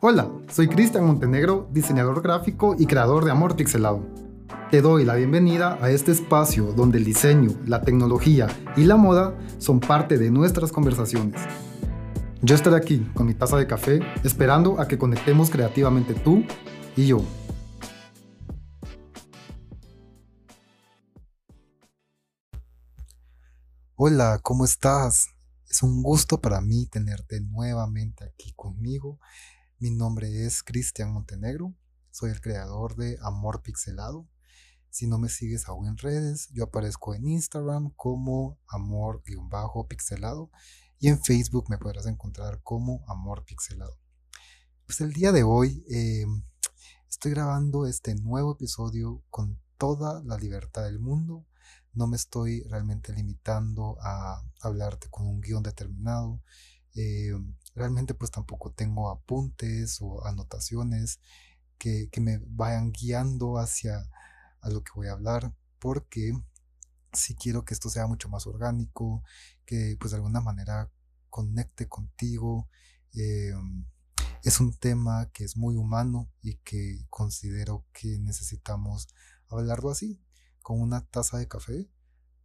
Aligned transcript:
Hola, 0.00 0.28
soy 0.48 0.68
Cristian 0.68 1.06
Montenegro, 1.06 1.66
diseñador 1.72 2.22
gráfico 2.22 2.76
y 2.78 2.86
creador 2.86 3.24
de 3.24 3.30
Amor 3.30 3.56
Pixelado. 3.56 4.02
Te 4.70 4.82
doy 4.82 5.04
la 5.04 5.14
bienvenida 5.14 5.78
a 5.80 5.90
este 5.90 6.12
espacio 6.12 6.72
donde 6.72 6.98
el 6.98 7.04
diseño, 7.04 7.52
la 7.64 7.80
tecnología 7.80 8.48
y 8.76 8.84
la 8.84 8.96
moda 8.96 9.34
son 9.58 9.80
parte 9.80 10.18
de 10.18 10.30
nuestras 10.30 10.72
conversaciones. 10.72 11.40
Yo 12.42 12.54
estaré 12.54 12.76
aquí 12.76 13.10
con 13.14 13.26
mi 13.26 13.34
taza 13.34 13.56
de 13.56 13.66
café 13.66 14.00
esperando 14.22 14.78
a 14.78 14.86
que 14.86 14.98
conectemos 14.98 15.48
creativamente 15.48 16.12
tú 16.12 16.44
y 16.96 17.06
yo. 17.06 17.22
Hola, 23.96 24.40
¿cómo 24.42 24.64
estás? 24.64 25.33
Es 25.74 25.82
un 25.82 26.04
gusto 26.04 26.40
para 26.40 26.60
mí 26.60 26.86
tenerte 26.86 27.40
nuevamente 27.40 28.22
aquí 28.22 28.52
conmigo. 28.52 29.18
Mi 29.80 29.90
nombre 29.90 30.46
es 30.46 30.62
Cristian 30.62 31.12
Montenegro, 31.12 31.74
soy 32.12 32.30
el 32.30 32.40
creador 32.40 32.94
de 32.94 33.18
Amor 33.20 33.60
Pixelado. 33.60 34.28
Si 34.90 35.08
no 35.08 35.18
me 35.18 35.28
sigues 35.28 35.66
aún 35.66 35.88
en 35.88 35.96
redes, 35.98 36.48
yo 36.52 36.62
aparezco 36.62 37.12
en 37.12 37.26
Instagram 37.26 37.90
como 37.96 38.56
amor-pixelado 38.68 40.52
y 41.00 41.08
en 41.08 41.20
Facebook 41.20 41.64
me 41.68 41.78
podrás 41.78 42.06
encontrar 42.06 42.62
como 42.62 43.04
Amor 43.08 43.44
Pixelado. 43.44 43.98
Pues 44.86 45.00
el 45.00 45.12
día 45.12 45.32
de 45.32 45.42
hoy 45.42 45.84
em, 45.88 46.44
estoy 47.08 47.32
grabando 47.32 47.88
este 47.88 48.14
nuevo 48.14 48.52
episodio 48.52 49.24
con 49.28 49.60
toda 49.76 50.22
la 50.22 50.38
libertad 50.38 50.84
del 50.84 51.00
mundo. 51.00 51.44
No 51.94 52.06
me 52.06 52.16
estoy 52.16 52.62
realmente 52.64 53.12
limitando 53.12 53.96
a 54.00 54.42
hablarte 54.60 55.08
con 55.10 55.26
un 55.26 55.40
guion 55.40 55.62
determinado. 55.62 56.40
Em, 56.94 57.56
realmente 57.74 58.14
pues 58.14 58.30
tampoco 58.30 58.70
tengo 58.72 59.10
apuntes 59.10 59.98
o 60.00 60.24
anotaciones 60.26 61.20
que, 61.78 62.08
que 62.10 62.20
me 62.20 62.38
vayan 62.46 62.92
guiando 62.92 63.58
hacia 63.58 64.08
a 64.60 64.70
lo 64.70 64.82
que 64.82 64.92
voy 64.94 65.08
a 65.08 65.12
hablar, 65.12 65.52
porque 65.78 66.32
si 67.12 67.34
quiero 67.34 67.64
que 67.64 67.74
esto 67.74 67.90
sea 67.90 68.06
mucho 68.06 68.28
más 68.28 68.46
orgánico, 68.46 69.22
que 69.66 69.96
pues 70.00 70.12
de 70.12 70.16
alguna 70.16 70.40
manera 70.40 70.90
conecte 71.30 71.88
contigo. 71.88 72.68
Em, 73.12 73.86
es 74.44 74.60
un 74.60 74.74
tema 74.74 75.30
que 75.32 75.44
es 75.44 75.56
muy 75.56 75.76
humano 75.76 76.30
y 76.42 76.56
que 76.56 77.06
considero 77.08 77.86
que 77.92 78.18
necesitamos 78.18 79.08
hablarlo 79.48 79.90
así, 79.90 80.20
con 80.64 80.80
una 80.80 81.06
taza 81.06 81.36
de 81.38 81.46
café. 81.46 81.90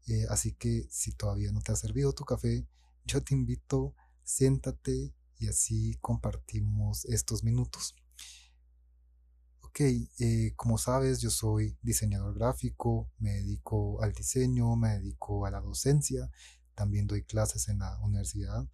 Eh, 0.08 0.26
así 0.30 0.54
que 0.54 0.86
si 0.92 1.14
todavía 1.14 1.52
no 1.54 1.62
te 1.62 1.72
ha 1.72 1.76
servido 1.76 2.14
tu 2.14 2.26
café, 2.26 2.68
yo 3.06 3.24
te 3.24 3.34
invito, 3.34 3.96
siéntate 4.24 5.14
y 5.38 5.48
así 5.48 5.98
compartimos 6.02 7.06
estos 7.06 7.44
minutos. 7.46 7.96
Ok, 9.62 9.80
eh, 10.20 10.54
como 10.58 10.78
sabes, 10.78 11.22
yo 11.22 11.30
soy 11.30 11.78
diseñador 11.82 12.36
gráfico, 12.36 13.10
me 13.20 13.32
dedico 13.32 14.04
al 14.04 14.12
diseño, 14.12 14.76
me 14.76 15.00
dedico 15.00 15.46
a 15.46 15.52
la 15.52 15.62
docencia, 15.62 16.30
también 16.76 17.08
doy 17.08 17.24
clases 17.24 17.70
en 17.70 17.80
la 17.80 17.98
universidad 18.00 18.68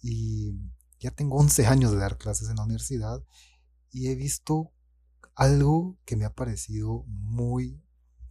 y 0.00 0.54
ya 1.00 1.10
tengo 1.10 1.36
11 1.36 1.66
años 1.66 1.92
de 1.92 1.98
dar 1.98 2.16
clases 2.16 2.48
en 2.48 2.56
la 2.56 2.64
universidad 2.64 3.22
y 3.90 4.08
he 4.08 4.14
visto 4.14 4.72
algo 5.34 5.98
que 6.06 6.16
me 6.16 6.24
ha 6.24 6.34
parecido 6.34 7.04
muy, 7.08 7.82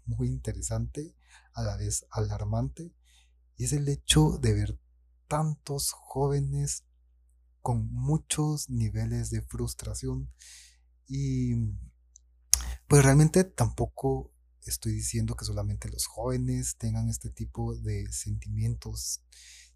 muy 0.06 0.28
interesante, 0.28 1.16
a 1.54 1.64
la 1.64 1.78
vez 1.78 2.06
alarmante, 2.12 2.94
y 3.58 3.66
es 3.66 3.74
el 3.74 3.88
hecho 3.88 4.38
de 4.42 4.54
ver 4.54 4.80
tantos 5.28 5.92
jóvenes 5.92 6.86
con 7.62 7.92
muchos 7.92 8.70
niveles 8.70 9.32
de 9.32 9.42
frustración 9.42 10.30
y 11.08 11.56
pues 12.88 13.04
realmente 13.04 13.44
tampoco 13.44 14.32
estoy 14.64 14.94
diciendo 14.94 15.36
que 15.36 15.46
solamente 15.46 15.90
los 15.90 16.06
jóvenes 16.06 16.76
tengan 16.78 17.10
este 17.10 17.30
tipo 17.30 17.76
de 17.76 18.12
sentimientos, 18.12 19.22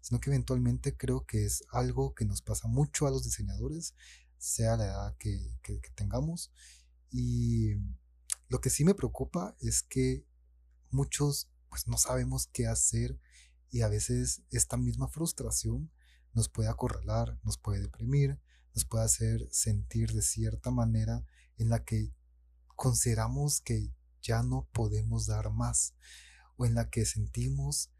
sino 0.00 0.20
que 0.20 0.30
eventualmente 0.30 0.96
creo 0.96 1.24
que 1.26 1.44
es 1.44 1.64
algo 1.72 2.14
que 2.14 2.24
nos 2.24 2.42
pasa 2.42 2.68
mucho 2.68 3.06
a 3.06 3.10
los 3.10 3.24
diseñadores, 3.24 3.94
sea 4.38 4.76
la 4.76 4.86
edad 4.86 5.16
que, 5.18 5.40
tengamos. 5.94 6.52
Y 7.10 7.74
lo 8.50 8.60
que 8.60 8.68
sí 8.68 8.84
me 8.84 8.94
preocupa 8.94 9.56
es 9.60 9.82
que 9.84 10.26
muchos 10.90 11.48
pues 11.68 11.86
no 11.86 11.96
sabemos 11.96 12.48
qué 12.52 12.66
hacer 12.66 13.18
y 13.70 13.82
a 13.82 13.88
veces 13.88 14.42
esta 14.50 14.76
misma 14.76 15.06
frustración 15.06 15.92
nos 16.34 16.48
puede 16.48 16.68
acorralar, 16.68 17.38
nos 17.44 17.58
puede 17.58 17.80
deprimir, 17.80 18.40
nos 18.74 18.84
puede 18.84 19.04
hacer 19.04 19.46
sentir 19.52 20.12
de 20.12 20.22
cierta 20.22 20.72
manera 20.72 21.24
en 21.58 21.68
la 21.68 21.84
que 21.84 22.12
consideramos 22.74 23.60
que 23.60 23.94
ya 24.20 24.42
no 24.42 24.68
podemos 24.72 25.26
dar 25.26 25.50
más 25.52 25.94
o 26.56 26.66
en 26.66 26.74
la 26.74 26.90
que 26.90 27.06
sentimos 27.06 27.92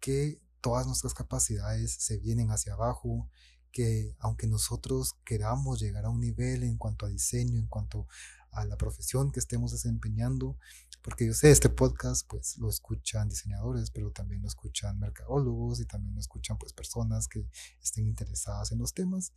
que 0.00 0.38
todas 0.60 0.86
nuestras 0.86 1.14
capacidades 1.14 1.94
se 1.94 2.18
vienen 2.18 2.50
hacia 2.50 2.74
abajo, 2.74 3.30
que 3.72 4.14
aunque 4.18 4.46
nosotros 4.48 5.14
queramos 5.24 5.80
llegar 5.80 6.04
a 6.04 6.10
un 6.10 6.20
nivel 6.20 6.62
en 6.62 6.76
cuanto 6.76 7.06
a 7.06 7.08
diseño, 7.08 7.58
en 7.58 7.68
cuanto 7.68 8.06
a 8.54 8.64
la 8.64 8.76
profesión 8.76 9.30
que 9.30 9.40
estemos 9.40 9.72
desempeñando, 9.72 10.56
porque 11.02 11.26
yo 11.26 11.34
sé, 11.34 11.50
este 11.50 11.68
podcast 11.68 12.26
pues 12.28 12.56
lo 12.58 12.68
escuchan 12.68 13.28
diseñadores, 13.28 13.90
pero 13.90 14.10
también 14.10 14.42
lo 14.42 14.48
escuchan 14.48 14.98
mercadólogos 14.98 15.80
y 15.80 15.86
también 15.86 16.14
lo 16.14 16.20
escuchan 16.20 16.56
pues 16.58 16.72
personas 16.72 17.28
que 17.28 17.46
estén 17.82 18.06
interesadas 18.06 18.72
en 18.72 18.78
los 18.78 18.94
temas. 18.94 19.32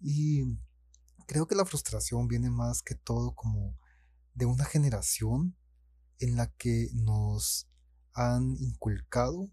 Y 0.00 0.44
creo 1.26 1.46
que 1.46 1.54
la 1.54 1.64
frustración 1.64 2.28
viene 2.28 2.50
más 2.50 2.82
que 2.82 2.94
todo 2.94 3.34
como 3.34 3.78
de 4.34 4.46
una 4.46 4.64
generación 4.64 5.56
en 6.18 6.36
la 6.36 6.48
que 6.52 6.88
nos 6.92 7.68
han 8.12 8.56
inculcado 8.60 9.50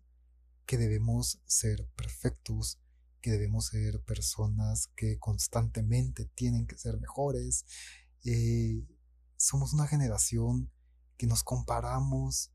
que 0.65 0.77
debemos 0.77 1.41
ser 1.45 1.87
perfectos, 1.95 2.79
que 3.21 3.31
debemos 3.31 3.67
ser 3.67 4.01
personas 4.01 4.87
que 4.95 5.19
constantemente 5.19 6.25
tienen 6.35 6.65
que 6.65 6.77
ser 6.77 6.99
mejores. 6.99 7.65
Eh, 8.23 8.83
somos 9.41 9.73
una 9.73 9.87
generación 9.87 10.71
que 11.17 11.25
nos 11.25 11.43
comparamos. 11.43 12.51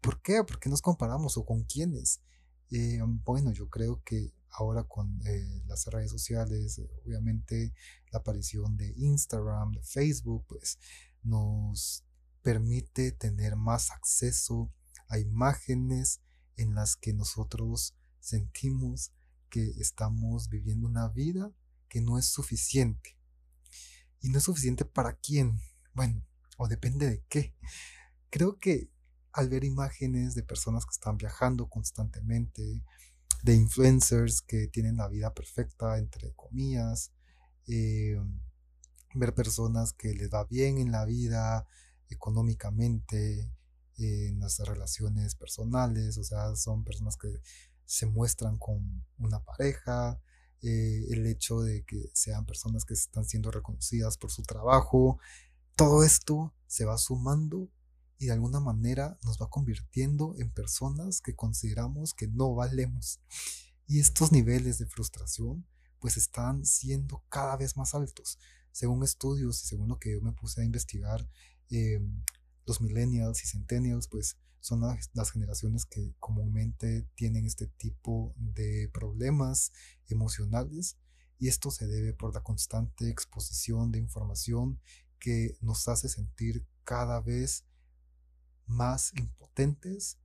¿Por 0.00 0.22
qué? 0.22 0.42
¿Por 0.44 0.58
qué 0.58 0.70
nos 0.70 0.80
comparamos 0.80 1.36
o 1.36 1.44
con 1.44 1.64
quiénes? 1.64 2.22
Eh, 2.70 3.00
bueno, 3.24 3.52
yo 3.52 3.68
creo 3.68 4.02
que 4.02 4.32
ahora 4.48 4.84
con 4.84 5.20
eh, 5.26 5.62
las 5.66 5.86
redes 5.86 6.10
sociales, 6.10 6.80
obviamente 7.04 7.74
la 8.10 8.20
aparición 8.20 8.78
de 8.78 8.94
Instagram, 8.96 9.72
de 9.72 9.82
Facebook, 9.82 10.46
pues 10.48 10.78
nos 11.22 12.02
permite 12.40 13.12
tener 13.12 13.56
más 13.56 13.90
acceso 13.90 14.72
a 15.08 15.18
imágenes 15.18 16.22
en 16.56 16.74
las 16.74 16.96
que 16.96 17.12
nosotros 17.12 17.94
sentimos 18.20 19.12
que 19.50 19.66
estamos 19.78 20.48
viviendo 20.48 20.86
una 20.86 21.08
vida 21.08 21.52
que 21.88 22.00
no 22.00 22.18
es 22.18 22.26
suficiente. 22.26 23.18
¿Y 24.20 24.30
no 24.30 24.38
es 24.38 24.44
suficiente 24.44 24.86
para 24.86 25.12
quién? 25.12 25.60
Bueno, 25.96 26.22
o 26.58 26.68
depende 26.68 27.08
de 27.08 27.24
qué. 27.30 27.54
Creo 28.28 28.58
que 28.58 28.90
al 29.32 29.48
ver 29.48 29.64
imágenes 29.64 30.34
de 30.34 30.42
personas 30.42 30.84
que 30.84 30.92
están 30.92 31.16
viajando 31.16 31.70
constantemente, 31.70 32.82
de 33.42 33.54
influencers 33.54 34.42
que 34.42 34.68
tienen 34.68 34.98
la 34.98 35.08
vida 35.08 35.32
perfecta, 35.32 35.96
entre 35.96 36.34
comillas, 36.34 37.12
eh, 37.66 38.20
ver 39.14 39.34
personas 39.34 39.94
que 39.94 40.12
les 40.12 40.28
va 40.28 40.44
bien 40.44 40.76
en 40.76 40.92
la 40.92 41.06
vida, 41.06 41.66
económicamente, 42.10 43.50
en 43.96 44.38
las 44.38 44.58
relaciones 44.58 45.34
personales, 45.34 46.18
o 46.18 46.24
sea, 46.24 46.54
son 46.56 46.84
personas 46.84 47.16
que 47.16 47.40
se 47.86 48.04
muestran 48.04 48.58
con 48.58 49.06
una 49.18 49.42
pareja, 49.42 50.20
eh, 50.62 51.06
el 51.10 51.26
hecho 51.26 51.60
de 51.60 51.84
que 51.84 52.10
sean 52.12 52.44
personas 52.44 52.84
que 52.84 52.94
están 52.94 53.24
siendo 53.24 53.50
reconocidas 53.50 54.18
por 54.18 54.30
su 54.30 54.42
trabajo, 54.42 55.18
todo 55.76 56.02
esto 56.02 56.54
se 56.66 56.84
va 56.84 56.98
sumando 56.98 57.70
y 58.18 58.26
de 58.26 58.32
alguna 58.32 58.60
manera 58.60 59.18
nos 59.22 59.40
va 59.40 59.48
convirtiendo 59.48 60.34
en 60.38 60.50
personas 60.50 61.20
que 61.20 61.36
consideramos 61.36 62.14
que 62.14 62.26
no 62.28 62.54
valemos. 62.54 63.20
Y 63.86 64.00
estos 64.00 64.32
niveles 64.32 64.78
de 64.78 64.86
frustración 64.86 65.66
pues 66.00 66.16
están 66.16 66.64
siendo 66.66 67.22
cada 67.28 67.56
vez 67.56 67.76
más 67.76 67.94
altos 67.94 68.38
según 68.76 69.02
estudios 69.02 69.62
y 69.62 69.66
según 69.66 69.88
lo 69.88 69.98
que 69.98 70.12
yo 70.12 70.20
me 70.20 70.32
puse 70.32 70.60
a 70.60 70.64
investigar, 70.64 71.26
eh, 71.70 71.98
los 72.66 72.82
millennials 72.82 73.42
y 73.42 73.46
centennials, 73.46 74.06
pues 74.06 74.36
son 74.60 74.82
las, 74.82 75.30
generaciones 75.30 75.86
que 75.86 76.14
comúnmente 76.20 77.08
tienen 77.14 77.46
este 77.46 77.68
tipo 77.68 78.34
de 78.36 78.90
problemas 78.92 79.72
emocionales 80.10 80.98
y 81.38 81.48
esto 81.48 81.70
se 81.70 81.86
debe 81.86 82.12
por 82.12 82.34
la 82.34 82.42
constante 82.42 83.08
exposición 83.08 83.92
de 83.92 83.98
información 83.98 84.78
que 85.18 85.56
nos 85.60 85.88
hace 85.88 86.08
sentir 86.08 86.66
cada 86.84 87.20
vez 87.20 87.64
más 88.66 89.12
impotentes 89.16 90.18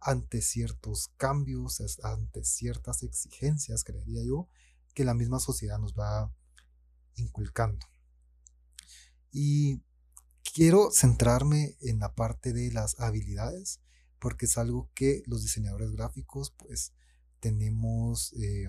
ante 0.00 0.42
ciertos 0.42 1.08
cambios, 1.16 1.82
ante 2.02 2.44
ciertas 2.44 3.02
exigencias, 3.02 3.84
creería 3.84 4.22
yo, 4.24 4.48
que 4.94 5.04
la 5.04 5.14
misma 5.14 5.40
sociedad 5.40 5.78
nos 5.78 5.94
va 5.94 6.32
inculcando. 7.16 7.86
Y 9.30 9.82
quiero 10.54 10.90
centrarme 10.90 11.76
en 11.80 11.98
la 11.98 12.14
parte 12.14 12.52
de 12.52 12.72
las 12.72 12.98
habilidades, 13.00 13.80
porque 14.18 14.46
es 14.46 14.58
algo 14.58 14.90
que 14.94 15.22
los 15.26 15.42
diseñadores 15.42 15.92
gráficos, 15.92 16.52
pues, 16.56 16.92
tenemos 17.40 18.32
eh, 18.34 18.68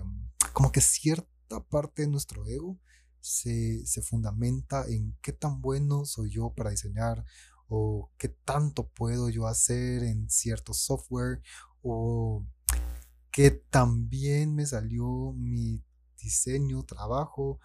como 0.52 0.70
que 0.70 0.80
cierta 0.80 1.60
parte 1.68 2.02
de 2.02 2.08
nuestro 2.08 2.46
ego 2.46 2.78
se, 3.20 3.84
se 3.86 4.02
fundamenta 4.02 4.86
en 4.88 5.16
qué 5.22 5.32
tan 5.32 5.60
bueno 5.60 6.04
soy 6.04 6.30
yo 6.30 6.50
para 6.50 6.70
diseñar 6.70 7.24
o 7.68 8.10
qué 8.18 8.28
tanto 8.28 8.88
puedo 8.88 9.28
yo 9.28 9.46
hacer 9.46 10.02
en 10.02 10.28
cierto 10.28 10.74
software 10.74 11.40
o 11.82 12.44
qué 13.30 13.50
tan 13.50 14.08
bien 14.08 14.54
me 14.54 14.66
salió 14.66 15.32
mi 15.36 15.82
diseño, 16.18 16.82
trabajo 16.84 17.60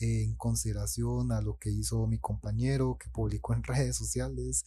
en 0.00 0.34
consideración 0.36 1.32
a 1.32 1.42
lo 1.42 1.58
que 1.58 1.70
hizo 1.70 2.06
mi 2.06 2.18
compañero 2.18 2.96
que 2.98 3.10
publicó 3.10 3.54
en 3.54 3.62
redes 3.64 3.96
sociales. 3.96 4.64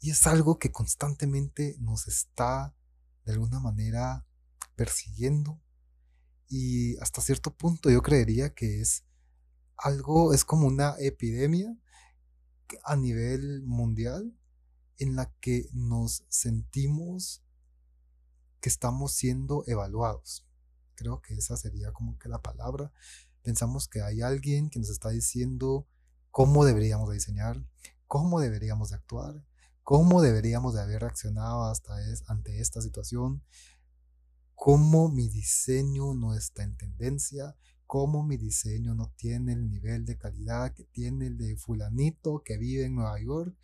Y 0.00 0.10
es 0.10 0.26
algo 0.26 0.58
que 0.58 0.72
constantemente 0.72 1.76
nos 1.80 2.08
está 2.08 2.74
de 3.24 3.32
alguna 3.32 3.60
manera 3.60 4.26
persiguiendo. 4.76 5.60
Y 6.48 6.96
hasta 6.98 7.20
cierto 7.20 7.54
punto 7.54 7.90
yo 7.90 8.00
creería 8.00 8.54
que 8.54 8.80
es 8.80 9.04
algo, 9.78 10.34
es 10.34 10.44
como 10.44 10.66
una 10.66 10.96
epidemia 10.98 11.76
a 12.84 12.96
nivel 12.96 13.62
mundial 13.62 14.36
en 14.98 15.14
la 15.16 15.32
que 15.40 15.68
nos 15.72 16.24
sentimos 16.28 17.42
que 18.60 18.68
estamos 18.68 19.12
siendo 19.12 19.64
evaluados. 19.66 20.44
Creo 20.96 21.22
que 21.22 21.34
esa 21.34 21.56
sería 21.56 21.92
como 21.92 22.18
que 22.18 22.28
la 22.28 22.42
palabra. 22.42 22.92
Pensamos 23.42 23.86
que 23.88 24.02
hay 24.02 24.20
alguien 24.20 24.68
que 24.68 24.80
nos 24.80 24.90
está 24.90 25.10
diciendo 25.10 25.86
cómo 26.30 26.64
deberíamos 26.64 27.08
de 27.08 27.14
diseñar, 27.14 27.64
cómo 28.08 28.40
deberíamos 28.40 28.90
de 28.90 28.96
actuar, 28.96 29.44
cómo 29.84 30.20
deberíamos 30.20 30.74
de 30.74 30.82
haber 30.82 31.02
reaccionado 31.02 31.64
hasta 31.64 31.94
ante 32.26 32.60
esta 32.60 32.82
situación, 32.82 33.44
cómo 34.54 35.08
mi 35.08 35.28
diseño 35.28 36.14
no 36.14 36.34
está 36.34 36.64
en 36.64 36.76
tendencia, 36.76 37.56
cómo 37.88 38.22
mi 38.22 38.36
diseño 38.36 38.94
no 38.94 39.10
tiene 39.16 39.54
el 39.54 39.70
nivel 39.70 40.04
de 40.04 40.18
calidad 40.18 40.74
que 40.74 40.84
tiene 40.84 41.28
el 41.28 41.38
de 41.38 41.56
fulanito 41.56 42.42
que 42.44 42.58
vive 42.58 42.84
en 42.84 42.94
Nueva 42.94 43.18
York, 43.18 43.56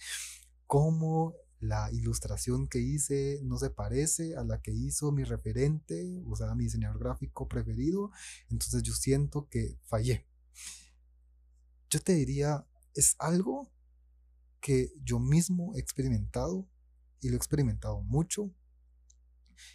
cómo 0.66 1.34
la 1.60 1.92
ilustración 1.92 2.66
que 2.66 2.78
hice 2.78 3.40
no 3.44 3.58
se 3.58 3.68
parece 3.68 4.34
a 4.34 4.42
la 4.42 4.62
que 4.62 4.72
hizo 4.72 5.12
mi 5.12 5.24
referente, 5.24 6.22
o 6.26 6.34
sea, 6.36 6.54
mi 6.54 6.64
diseñador 6.64 6.98
gráfico 7.00 7.48
preferido, 7.48 8.12
entonces 8.48 8.82
yo 8.82 8.94
siento 8.94 9.46
que 9.50 9.78
fallé. 9.84 10.26
Yo 11.90 12.00
te 12.00 12.14
diría, 12.14 12.66
es 12.94 13.16
algo 13.18 13.70
que 14.62 14.90
yo 15.02 15.18
mismo 15.18 15.74
he 15.76 15.80
experimentado 15.80 16.66
y 17.20 17.28
lo 17.28 17.34
he 17.34 17.36
experimentado 17.36 18.00
mucho. 18.00 18.50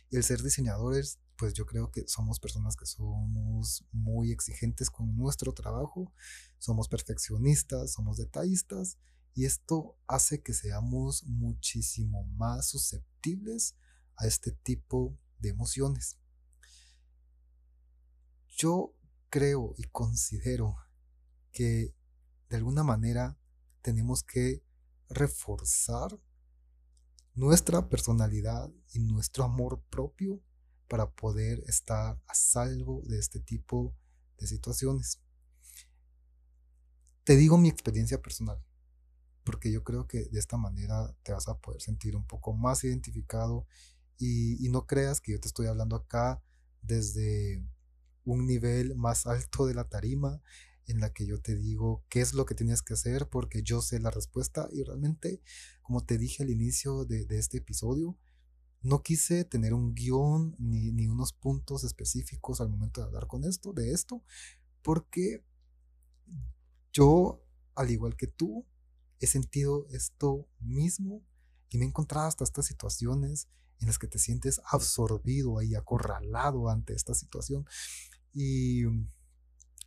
El 0.10 0.24
ser 0.24 0.42
diseñadores 0.42 1.20
pues 1.40 1.54
yo 1.54 1.66
creo 1.66 1.90
que 1.90 2.06
somos 2.06 2.38
personas 2.38 2.76
que 2.76 2.86
somos 2.86 3.86
muy 3.94 4.32
exigentes 4.32 4.90
con 4.90 5.16
nuestro 5.16 5.54
trabajo, 5.54 6.14
somos 6.58 6.90
perfeccionistas, 6.90 7.94
somos 7.94 8.18
detallistas 8.18 8.98
y 9.34 9.46
esto 9.46 9.98
hace 10.06 10.42
que 10.42 10.54
seamos 10.54 11.24
muchísimo 11.24 12.26
más 12.36 12.68
susceptibles 12.68 13.78
a 14.18 14.28
este 14.28 14.52
tipo 14.52 15.18
de 15.40 15.50
emociones. 15.50 16.20
Yo 18.50 18.94
creo 19.30 19.76
y 19.78 19.84
considero 19.84 20.76
que 21.54 21.96
de 22.50 22.58
alguna 22.58 22.84
manera 22.84 23.40
tenemos 23.82 24.24
que 24.24 24.62
reforzar 25.10 26.20
nuestra 27.34 27.88
personalidad 27.88 28.70
y 28.92 29.00
nuestro 29.00 29.46
amor 29.46 29.82
propio 29.90 30.42
para 30.90 31.10
poder 31.10 31.64
estar 31.68 32.22
a 32.28 32.34
salvo 32.34 33.02
de 33.06 33.20
este 33.20 33.40
tipo 33.40 33.96
de 34.38 34.48
situaciones. 34.48 35.22
Te 37.24 37.38
digo 37.38 37.58
mi 37.58 37.70
experiencia 37.70 38.22
personal, 38.22 38.62
porque 39.44 39.72
yo 39.72 39.84
creo 39.84 40.08
que 40.08 40.26
de 40.26 40.40
esta 40.40 40.58
manera 40.58 41.16
te 41.24 41.32
vas 41.32 41.48
a 41.48 41.58
poder 41.58 41.82
sentir 41.82 42.16
un 42.16 42.26
poco 42.26 42.54
más 42.54 42.84
identificado 42.84 43.66
y, 44.18 44.68
no 44.70 44.86
creas 44.86 45.22
que 45.22 45.32
yo 45.32 45.40
te 45.40 45.48
estoy 45.48 45.68
hablando 45.68 45.96
acá 45.96 46.42
desde 46.82 47.64
un 48.26 48.46
nivel 48.46 48.96
más 48.96 49.26
alto 49.28 49.66
de 49.66 49.74
la 49.74 49.86
tarima 49.86 50.42
en 50.88 51.00
la 51.00 51.14
que 51.14 51.26
yo 51.26 51.40
te 51.40 51.56
digo 51.56 52.04
qué 52.10 52.22
es 52.22 52.34
lo 52.34 52.46
que 52.46 52.56
tienes 52.56 52.82
que 52.82 52.96
hacer 52.96 53.30
porque 53.30 53.64
yo 53.64 53.82
sé 53.82 54.00
la 54.00 54.12
respuesta 54.12 54.68
y 54.72 54.84
realmente, 54.84 55.42
como 55.82 56.04
te 56.04 56.18
dije 56.18 56.44
al 56.44 56.50
inicio 56.50 57.06
de, 57.06 57.26
este 57.30 57.60
episodio, 57.60 58.18
no 58.82 59.02
quise 59.02 59.44
tener 59.44 59.74
un 59.74 59.94
guion 59.94 60.56
ni, 60.58 61.08
unos 61.08 61.34
puntos 61.34 61.84
específicos 61.84 62.62
al 62.62 62.70
momento 62.70 63.02
de 63.02 63.08
hablar 63.08 63.28
con 63.28 63.44
esto, 63.44 63.74
de 63.74 63.92
esto, 63.92 64.24
porque 64.82 65.44
yo, 66.94 67.44
al 67.76 67.92
igual 67.92 68.16
que 68.16 68.28
tú, 68.28 68.66
he 69.20 69.28
sentido 69.28 69.86
esto 69.90 70.48
mismo 70.60 71.22
y 71.70 71.78
me 71.78 71.86
he 71.86 71.88
encontrado 71.88 72.28
hasta 72.28 72.46
estas 72.46 72.66
situaciones 72.66 73.50
en 73.80 73.88
las 73.88 74.00
que 74.00 74.08
te 74.08 74.18
sientes 74.18 74.62
absorbido 74.72 75.60
ahí, 75.60 75.76
acorralado 75.76 76.70
ante 76.70 76.94
esta 76.94 77.14
situación. 77.14 77.66
Y 78.34 78.84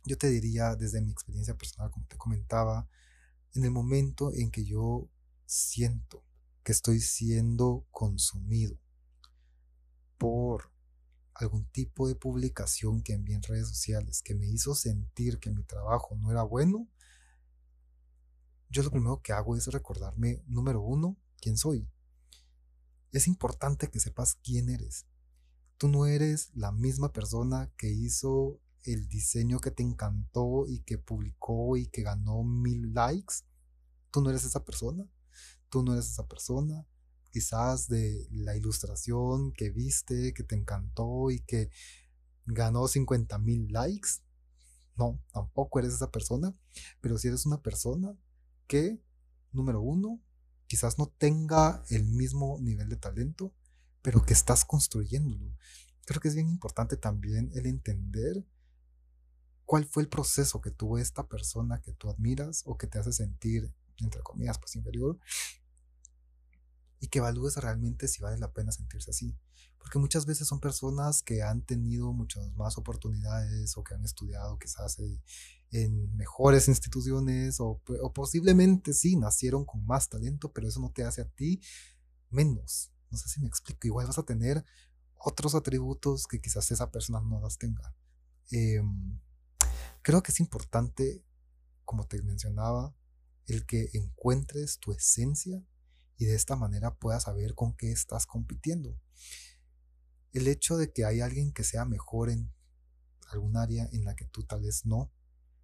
yo 0.05 0.17
te 0.17 0.29
diría, 0.29 0.75
desde 0.75 1.01
mi 1.01 1.11
experiencia 1.11 1.55
personal, 1.55 1.89
como 1.91 2.05
te 2.07 2.17
comentaba, 2.17 2.87
en 3.55 3.65
el 3.65 3.71
momento 3.71 4.31
en 4.33 4.51
que 4.51 4.65
yo 4.65 5.09
siento 5.45 6.23
que 6.63 6.71
estoy 6.71 6.99
siendo 6.99 7.85
consumido 7.91 8.77
por 10.23 10.71
algún 11.33 11.65
tipo 11.65 12.07
de 12.07 12.15
publicación 12.15 13.01
que 13.01 13.11
envié 13.11 13.35
en 13.35 13.43
redes 13.43 13.67
sociales 13.67 14.21
que 14.21 14.33
me 14.33 14.47
hizo 14.47 14.73
sentir 14.73 15.37
que 15.37 15.51
mi 15.51 15.65
trabajo 15.65 16.15
no 16.15 16.31
era 16.31 16.43
bueno, 16.43 16.87
yo 18.69 18.83
lo 18.83 18.89
primero 18.89 19.21
que 19.21 19.33
hago 19.33 19.57
es 19.57 19.67
recordarme, 19.67 20.41
número 20.47 20.79
uno, 20.79 21.17
quién 21.41 21.57
soy. 21.57 21.91
Es 23.11 23.27
importante 23.27 23.89
que 23.91 23.99
sepas 23.99 24.35
quién 24.35 24.69
eres. 24.69 25.07
Tú 25.77 25.89
no 25.89 26.05
eres 26.05 26.51
la 26.53 26.71
misma 26.71 27.11
persona 27.11 27.69
que 27.75 27.91
hizo 27.91 28.61
el 28.83 29.09
diseño 29.09 29.59
que 29.59 29.71
te 29.71 29.83
encantó 29.83 30.67
y 30.69 30.83
que 30.83 30.97
publicó 30.97 31.75
y 31.75 31.87
que 31.87 32.01
ganó 32.01 32.45
mil 32.45 32.93
likes. 32.93 33.43
Tú 34.09 34.21
no 34.21 34.29
eres 34.29 34.45
esa 34.45 34.63
persona. 34.63 35.05
Tú 35.67 35.83
no 35.83 35.91
eres 35.91 36.07
esa 36.07 36.25
persona 36.29 36.87
quizás 37.33 37.87
de 37.87 38.27
la 38.29 38.55
ilustración 38.55 39.51
que 39.53 39.71
viste, 39.71 40.35
que 40.35 40.43
te 40.43 40.55
encantó 40.55 41.31
y 41.31 41.39
que 41.39 41.71
ganó 42.45 42.87
50 42.87 43.39
mil 43.39 43.73
likes. 43.73 44.09
No, 44.95 45.19
tampoco 45.33 45.79
eres 45.79 45.95
esa 45.95 46.11
persona, 46.11 46.55
pero 47.01 47.17
si 47.17 47.27
eres 47.27 47.47
una 47.47 47.59
persona 47.63 48.15
que, 48.67 49.01
número 49.51 49.81
uno, 49.81 50.21
quizás 50.67 50.99
no 50.99 51.07
tenga 51.07 51.83
el 51.89 52.03
mismo 52.03 52.59
nivel 52.61 52.87
de 52.87 52.97
talento, 52.97 53.51
pero 54.03 54.23
que 54.23 54.33
estás 54.33 54.63
construyéndolo. 54.63 55.57
Creo 56.05 56.21
que 56.21 56.27
es 56.27 56.35
bien 56.35 56.49
importante 56.49 56.97
también 56.97 57.49
el 57.55 57.65
entender 57.65 58.45
cuál 59.65 59.85
fue 59.85 60.03
el 60.03 60.09
proceso 60.09 60.61
que 60.61 60.69
tuvo 60.69 60.99
esta 60.99 61.27
persona 61.27 61.81
que 61.81 61.93
tú 61.93 62.11
admiras 62.11 62.61
o 62.67 62.77
que 62.77 62.85
te 62.85 62.99
hace 62.99 63.11
sentir, 63.11 63.73
entre 63.97 64.21
comillas, 64.21 64.59
pues 64.59 64.75
inferior, 64.75 65.17
y 67.03 67.07
que 67.07 67.19
evalúes 67.19 67.57
realmente 67.57 68.07
si 68.07 68.21
vale 68.21 68.37
la 68.37 68.53
pena 68.53 68.71
sentirse 68.71 69.11
así. 69.11 69.37
Porque 69.77 69.99
muchas 69.99 70.25
veces 70.25 70.47
son 70.47 70.61
personas 70.61 71.21
que 71.21 71.43
han 71.43 71.61
tenido 71.61 72.13
muchas 72.13 72.49
más 72.55 72.77
oportunidades 72.77 73.75
o 73.75 73.83
que 73.83 73.93
han 73.93 74.05
estudiado 74.05 74.57
quizás 74.57 74.99
eh, 74.99 75.21
en 75.71 76.15
mejores 76.15 76.69
instituciones 76.69 77.59
o, 77.59 77.81
o 78.01 78.13
posiblemente 78.13 78.93
sí, 78.93 79.17
nacieron 79.17 79.65
con 79.65 79.85
más 79.85 80.07
talento, 80.07 80.53
pero 80.53 80.69
eso 80.69 80.79
no 80.79 80.91
te 80.91 81.03
hace 81.03 81.23
a 81.23 81.27
ti 81.27 81.59
menos. 82.29 82.93
No 83.11 83.17
sé 83.17 83.27
si 83.27 83.41
me 83.41 83.49
explico. 83.49 83.85
Igual 83.85 84.07
vas 84.07 84.19
a 84.19 84.23
tener 84.23 84.63
otros 85.17 85.55
atributos 85.55 86.25
que 86.25 86.39
quizás 86.39 86.71
esa 86.71 86.89
persona 86.89 87.19
no 87.19 87.41
las 87.41 87.57
tenga. 87.57 87.93
Em, 88.49 89.19
creo 90.03 90.23
que 90.23 90.31
es 90.31 90.39
importante, 90.39 91.21
como 91.83 92.07
te 92.07 92.21
mencionaba, 92.21 92.95
el 93.47 93.65
que 93.65 93.89
encuentres 93.91 94.79
tu 94.79 94.93
esencia 94.93 95.61
y 96.23 96.25
de 96.25 96.35
esta 96.35 96.55
manera 96.55 96.95
puedas 96.95 97.23
saber 97.23 97.53
con 97.53 97.73
qué 97.73 97.91
estás 97.91 98.25
compitiendo. 98.25 98.97
El 100.31 100.47
hecho 100.47 100.77
de 100.77 100.93
que 100.93 101.03
hay 101.03 101.19
alguien 101.19 101.51
que 101.51 101.65
sea 101.65 101.83
mejor 101.83 102.29
en 102.29 102.49
algún 103.27 103.57
área 103.57 103.89
en 103.91 104.05
la 104.05 104.15
que 104.15 104.23
tú 104.27 104.43
tal 104.43 104.61
vez 104.61 104.85
no, 104.85 105.11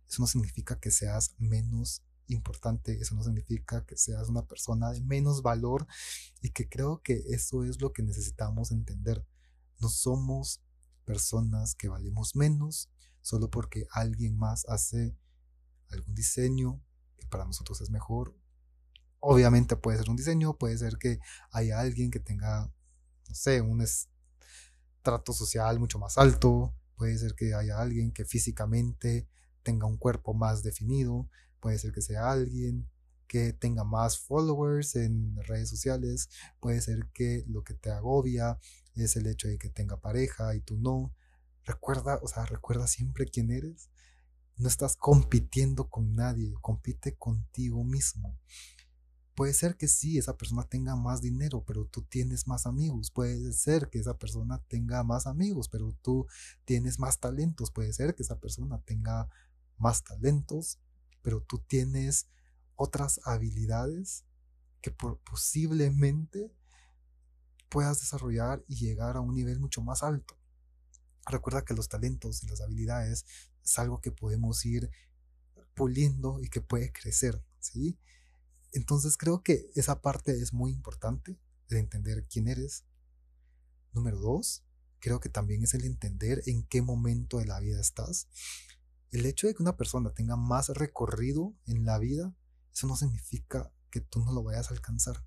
eso 0.10 0.22
no 0.22 0.28
significa 0.28 0.78
que 0.78 0.92
seas 0.92 1.34
menos 1.38 2.04
importante, 2.28 3.00
eso 3.00 3.16
no 3.16 3.24
significa 3.24 3.86
que 3.86 3.96
seas 3.96 4.28
una 4.28 4.46
persona 4.48 4.92
de 4.92 5.00
menos 5.00 5.44
valor 5.44 5.88
y 6.42 6.50
que 6.50 6.68
creo 6.68 7.02
que 7.02 7.24
eso 7.30 7.64
es 7.64 7.80
lo 7.80 7.94
que 7.94 8.04
necesitamos 8.04 8.72
entender. 8.72 9.26
No 9.80 9.88
somos 9.88 10.62
personas 11.06 11.74
que 11.74 11.88
valemos 11.88 12.36
menos 12.36 12.90
solo 13.22 13.50
porque 13.50 13.88
alguien 13.92 14.38
más 14.38 14.66
hace 14.66 15.16
algún 15.90 16.16
diseño 16.16 16.84
que 17.18 17.28
para 17.28 17.46
nosotros 17.46 17.80
es 17.80 17.90
mejor. 17.92 18.36
Obviamente 19.20 19.76
puede 19.76 19.98
ser 19.98 20.10
un 20.10 20.16
diseño, 20.16 20.58
puede 20.58 20.78
ser 20.78 20.98
que 20.98 21.20
haya 21.52 21.80
alguien 21.80 22.10
que 22.12 22.20
tenga, 22.20 22.72
no 23.28 23.36
sé, 23.36 23.62
un 23.62 23.82
estrato 23.82 25.34
social 25.34 25.80
mucho 25.80 26.00
más 26.00 26.18
alto, 26.18 26.74
puede 26.96 27.18
ser 27.18 27.36
que 27.36 27.54
haya 27.54 27.80
alguien 27.80 28.12
que 28.12 28.26
físicamente 28.26 29.28
tenga 29.64 29.88
un 29.88 29.98
cuerpo 29.98 30.34
más 30.34 30.64
definido, 30.64 31.30
puede 31.60 31.78
ser 31.78 31.92
que 31.92 32.02
sea 32.02 32.32
alguien 32.32 32.90
que 33.28 33.54
tenga 33.54 33.84
más 33.84 34.18
followers 34.20 34.96
en 34.96 35.38
redes 35.44 35.70
sociales, 35.70 36.30
puede 36.60 36.82
ser 36.82 37.08
que 37.14 37.46
lo 37.48 37.64
que 37.64 37.76
te 37.76 37.92
agobia 37.92 38.60
es 38.96 39.16
el 39.16 39.28
hecho 39.28 39.48
de 39.48 39.58
que 39.58 39.70
tenga 39.70 40.02
pareja 40.02 40.56
y 40.56 40.62
tú 40.62 40.78
no. 40.78 41.14
Recuerda, 41.64 42.20
o 42.24 42.28
sea, 42.28 42.46
recuerda 42.46 42.88
siempre 42.88 43.26
quién 43.26 43.52
eres. 43.52 43.90
No 44.58 44.68
estás 44.68 44.96
compitiendo 44.96 45.90
con 45.90 46.16
nadie, 46.16 46.54
compite 46.62 47.16
contigo 47.16 47.84
mismo. 47.84 48.38
Puede 49.40 49.54
ser 49.54 49.78
que 49.78 49.88
sí, 49.88 50.18
esa 50.18 50.36
persona 50.36 50.64
tenga 50.64 50.98
más 50.98 51.22
dinero, 51.22 51.64
pero 51.66 51.86
tú 51.86 52.02
tienes 52.02 52.46
más 52.46 52.66
amigos. 52.66 53.10
Puede 53.10 53.54
ser 53.54 53.90
que 53.90 53.98
esa 53.98 54.18
persona 54.18 54.62
tenga 54.68 55.02
más 55.06 55.28
amigos, 55.28 55.70
pero 55.70 55.94
tú 56.02 56.28
tienes 56.66 57.00
más 57.00 57.22
talentos. 57.22 57.72
Puede 57.72 57.94
ser 57.94 58.16
que 58.16 58.24
esa 58.24 58.38
persona 58.38 58.82
tenga 58.82 59.30
más 59.78 60.04
talentos, 60.04 60.78
pero 61.22 61.40
tú 61.40 61.60
tienes 61.60 62.28
otras 62.76 63.22
habilidades 63.24 64.26
que 64.82 64.92
posiblemente 64.92 66.54
puedas 67.70 68.02
desarrollar 68.02 68.62
y 68.68 68.76
llegar 68.76 69.16
a 69.16 69.22
un 69.22 69.36
nivel 69.36 69.62
mucho 69.62 69.82
más 69.82 70.04
alto. 70.04 70.38
Recuerda 71.28 71.64
que 71.64 71.76
los 71.76 71.88
talentos 71.88 72.44
y 72.44 72.48
las 72.48 72.60
habilidades 72.60 73.24
es 73.64 73.80
algo 73.80 74.02
que 74.02 74.12
podemos 74.12 74.66
ir 74.66 74.92
puliendo 75.76 76.42
y 76.42 76.50
que 76.50 76.60
puede 76.60 76.92
crecer, 76.92 77.42
¿sí? 77.62 77.98
Entonces 78.72 79.18
creo 79.18 79.44
que 79.44 79.70
esa 79.76 80.02
parte 80.02 80.32
es 80.32 80.54
muy 80.54 80.72
importante 80.72 81.40
de 81.68 81.80
entender 81.80 82.26
quién 82.28 82.48
eres. 82.48 82.86
Número 83.94 84.20
dos, 84.20 84.64
creo 85.00 85.20
que 85.20 85.30
también 85.30 85.64
es 85.64 85.74
el 85.74 85.86
entender 85.86 86.42
en 86.46 86.64
qué 86.64 86.82
momento 86.82 87.40
de 87.40 87.46
la 87.46 87.60
vida 87.60 87.80
estás. 87.80 88.28
El 89.12 89.26
hecho 89.26 89.48
de 89.48 89.56
que 89.56 89.64
una 89.64 89.78
persona 89.78 90.12
tenga 90.14 90.36
más 90.36 90.70
recorrido 90.70 91.56
en 91.66 91.86
la 91.86 91.98
vida, 91.98 92.36
eso 92.72 92.88
no 92.88 92.96
significa 92.96 93.72
que 93.90 94.02
tú 94.02 94.24
no 94.24 94.32
lo 94.34 94.44
vayas 94.44 94.70
a 94.70 94.74
alcanzar 94.74 95.26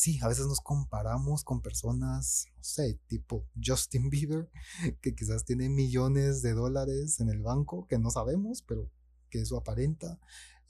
sí, 0.00 0.18
a 0.22 0.28
veces 0.28 0.46
nos 0.46 0.60
comparamos 0.60 1.44
con 1.44 1.60
personas, 1.60 2.46
no 2.56 2.64
sé, 2.64 2.98
tipo 3.06 3.46
Justin 3.62 4.08
Bieber, 4.08 4.50
que 5.02 5.14
quizás 5.14 5.44
tiene 5.44 5.68
millones 5.68 6.42
de 6.42 6.54
dólares 6.54 7.20
en 7.20 7.28
el 7.28 7.42
banco, 7.42 7.86
que 7.86 7.98
no 7.98 8.10
sabemos, 8.10 8.62
pero 8.62 8.90
que 9.28 9.40
eso 9.40 9.56
aparenta. 9.56 10.18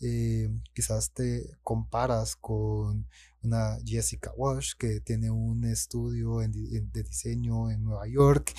Eh, 0.01 0.49
quizás 0.73 1.13
te 1.13 1.59
comparas 1.63 2.35
con 2.35 3.07
una 3.43 3.79
Jessica 3.85 4.33
Walsh 4.35 4.75
que 4.79 5.01
tiene 5.01 5.31
un 5.31 5.65
estudio 5.65 6.39
de 6.39 7.03
diseño 7.03 7.71
en 7.71 7.85
Nueva 7.85 8.09
York 8.09 8.55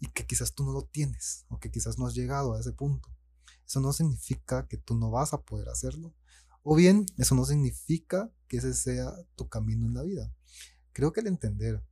y 0.00 0.06
que 0.08 0.24
quizás 0.26 0.54
tú 0.54 0.64
no 0.64 0.72
lo 0.72 0.82
tienes 0.82 1.44
o 1.48 1.58
que 1.58 1.70
quizás 1.70 1.98
no 1.98 2.06
has 2.06 2.14
llegado 2.14 2.54
a 2.54 2.60
ese 2.60 2.72
punto. 2.72 3.08
Eso 3.66 3.80
no 3.80 3.92
significa 3.92 4.66
que 4.66 4.76
tú 4.78 4.94
no 4.94 5.10
vas 5.10 5.34
a 5.34 5.42
poder 5.42 5.68
hacerlo, 5.68 6.14
o 6.62 6.74
bien, 6.74 7.06
eso 7.16 7.34
no 7.34 7.44
significa 7.44 8.30
que 8.46 8.58
ese 8.58 8.74
sea 8.74 9.12
tu 9.36 9.48
camino 9.48 9.86
en 9.86 9.94
la 9.94 10.02
vida. 10.02 10.32
Creo 10.92 11.12
que 11.12 11.20
el 11.20 11.26
entender 11.26 11.82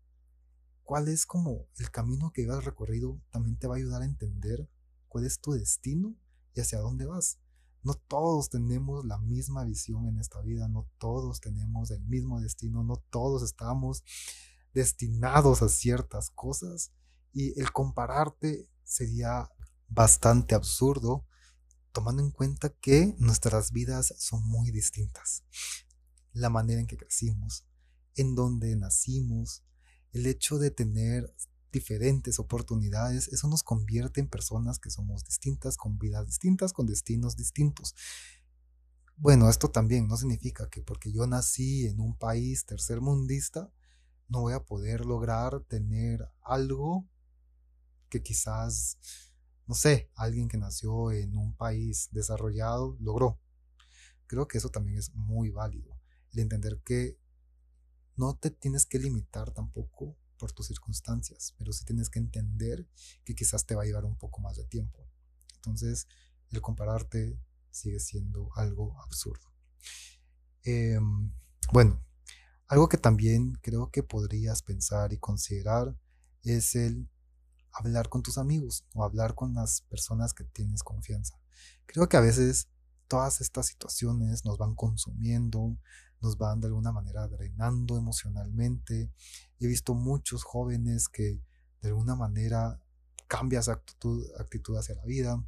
cuál 0.83 1.09
es 1.09 1.27
como 1.27 1.67
el 1.79 1.91
camino 1.91 2.33
que 2.33 2.43
ibas 2.43 2.65
recorrido 2.65 3.21
también 3.31 3.59
te 3.59 3.67
va 3.67 3.75
a 3.75 3.79
ayudar 3.79 4.03
a 4.03 4.07
entender 4.07 4.69
cuál 5.09 5.25
es 5.25 5.41
tu 5.41 5.53
destino 5.53 6.15
y 6.55 6.61
hacia 6.61 6.79
dónde 6.79 7.07
vas. 7.07 7.39
No 7.87 7.95
todos 7.95 8.51
tenemos 8.51 9.05
la 9.05 9.17
misma 9.19 9.63
visión 9.63 10.09
en 10.09 10.19
esta 10.19 10.41
vida, 10.41 10.67
no 10.67 10.91
todos 10.99 11.41
tenemos 11.41 11.93
el 11.93 12.01
mismo 12.01 12.41
destino, 12.41 12.83
no 12.83 12.97
todos 13.11 13.45
estamos 13.45 14.03
destinados 14.75 15.63
a 15.63 15.69
ciertas 15.69 16.31
cosas 16.31 16.91
y 17.33 17.57
el 17.61 17.71
compararte 17.71 18.69
sería 18.83 19.49
bastante 19.87 20.57
absurdo 20.57 21.29
tomando 21.93 22.25
en 22.25 22.33
cuenta 22.33 22.71
que 22.71 23.15
nuestras 23.21 23.71
vidas 23.71 24.13
son 24.19 24.43
muy 24.49 24.73
distintas. 24.73 25.45
La 26.33 26.51
manera 26.51 26.81
en 26.81 26.89
que 26.89 26.97
crecimos, 26.97 27.69
en 28.17 28.35
donde 28.35 28.75
nacimos, 28.75 29.63
el 30.11 30.27
hecho 30.27 30.59
de 30.59 30.73
tener 30.73 31.33
diferentes 31.77 32.39
oportunidades, 32.39 33.29
eso 33.29 33.49
nos 33.49 33.63
convierte 33.63 34.21
en 34.21 34.29
personas 34.29 34.79
que 34.79 34.91
somos 34.91 35.25
distintas, 35.25 35.77
con 35.77 35.99
vidas 35.99 36.27
distintas, 36.27 36.73
con 36.73 36.87
destinos 36.87 37.37
distintos. 37.37 37.95
Bueno, 39.17 39.49
esto 39.49 39.71
también 39.71 40.09
no 40.09 40.17
significa 40.17 40.69
que 40.69 40.83
porque 40.83 41.13
yo 41.13 41.27
nací 41.27 41.87
en 41.87 42.01
un 42.01 42.17
país 42.17 42.67
tercermundista, 42.67 43.73
no 44.29 44.41
voy 44.43 44.55
a 44.55 44.65
poder 44.65 45.07
lograr 45.07 45.61
tener 45.69 46.29
algo 46.43 47.07
que 48.09 48.23
quizás 48.23 48.99
no 49.67 49.75
sé, 49.75 50.11
alguien 50.15 50.49
que 50.49 50.59
nació 50.59 51.11
en 51.11 51.37
un 51.37 51.55
país 51.55 52.09
desarrollado 52.13 52.97
logró. 53.01 53.41
Creo 54.27 54.47
que 54.47 54.59
eso 54.59 54.69
también 54.71 54.99
es 54.99 55.13
muy 55.15 55.51
válido. 55.51 55.99
El 56.33 56.41
entender 56.41 56.81
que 56.85 57.19
no 58.17 58.37
te 58.37 58.51
tienes 58.51 58.87
que 58.87 58.99
limitar 58.99 59.51
tampoco 59.51 60.17
por 60.39 60.53
tus 60.53 60.67
circunstancias, 60.67 61.55
pero 61.59 61.73
sí 61.73 61.85
tienes 61.85 62.11
que 62.11 62.19
entender 62.19 62.87
que 63.25 63.35
quizás 63.35 63.67
te 63.67 63.75
va 63.75 63.83
a 63.83 63.87
llevar 63.87 64.05
un 64.05 64.17
poco 64.17 64.41
más 64.41 64.57
de 64.57 64.65
tiempo. 64.65 65.07
Entonces, 65.57 66.07
el 66.51 66.61
compararte 66.61 67.39
sigue 67.71 68.01
siendo 68.01 68.51
algo 68.57 69.01
absurdo. 69.03 69.47
Em, 70.63 71.33
bueno, 71.73 72.03
algo 72.69 72.89
que 72.89 72.99
también 72.99 73.53
creo 73.63 73.91
que 73.91 74.03
podrías 74.03 74.63
pensar 74.63 75.13
y 75.13 75.19
considerar 75.19 75.97
es 76.43 76.75
el 76.75 77.09
hablar 77.73 78.09
con 78.09 78.23
tus 78.23 78.39
amigos 78.39 78.87
o 78.95 79.05
hablar 79.05 79.35
con 79.35 79.55
las 79.55 79.83
personas 79.83 80.33
que 80.33 80.45
tienes 80.45 80.83
confianza. 80.83 81.39
Creo 81.87 82.09
que 82.09 82.17
a 82.17 82.21
veces 82.21 82.69
todas 83.09 83.41
estas 83.41 83.67
situaciones 83.67 84.45
nos 84.45 84.59
van 84.59 84.75
consumiendo, 84.75 85.77
nos 86.27 86.39
van 86.39 86.61
de 86.61 86.67
alguna 86.67 86.91
manera 86.91 87.29
drenando 87.29 87.97
emocionalmente. 87.97 89.13
He 89.61 89.67
visto 89.69 89.95
muchos 89.95 90.43
jóvenes 90.43 91.09
que 91.09 91.41
de 91.81 91.89
alguna 91.89 92.17
manera 92.17 92.83
cambian 93.29 93.63
su 93.63 93.71
actitud, 93.71 94.27
actitud 94.39 94.77
hacia 94.77 94.97
la 94.97 95.05
vida. 95.05 95.41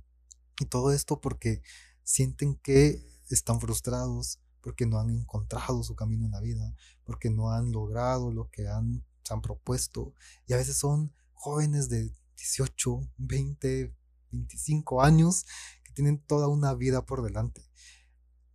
Y 0.60 0.66
todo 0.66 0.92
esto 0.92 1.20
porque 1.20 1.62
sienten 2.04 2.54
que 2.54 3.04
están 3.28 3.60
frustrados, 3.60 4.38
porque 4.60 4.86
no 4.86 5.00
han 5.00 5.10
encontrado 5.10 5.82
su 5.82 5.96
camino 5.96 6.26
en 6.26 6.32
la 6.32 6.40
vida, 6.40 6.74
porque 7.04 7.28
no 7.28 7.50
han 7.50 7.72
logrado 7.72 8.30
lo 8.32 8.48
que 8.50 8.68
han, 8.68 9.04
se 9.24 9.34
han 9.34 9.42
propuesto. 9.42 10.14
Y 10.46 10.52
a 10.52 10.56
veces 10.58 10.76
son 10.76 11.12
jóvenes 11.34 11.88
de 11.88 12.12
18, 12.36 13.00
20, 13.16 13.92
25 14.30 15.02
años 15.02 15.44
que 15.82 15.92
tienen 15.92 16.18
toda 16.18 16.46
una 16.46 16.74
vida 16.74 17.04
por 17.04 17.22
delante. 17.22 17.62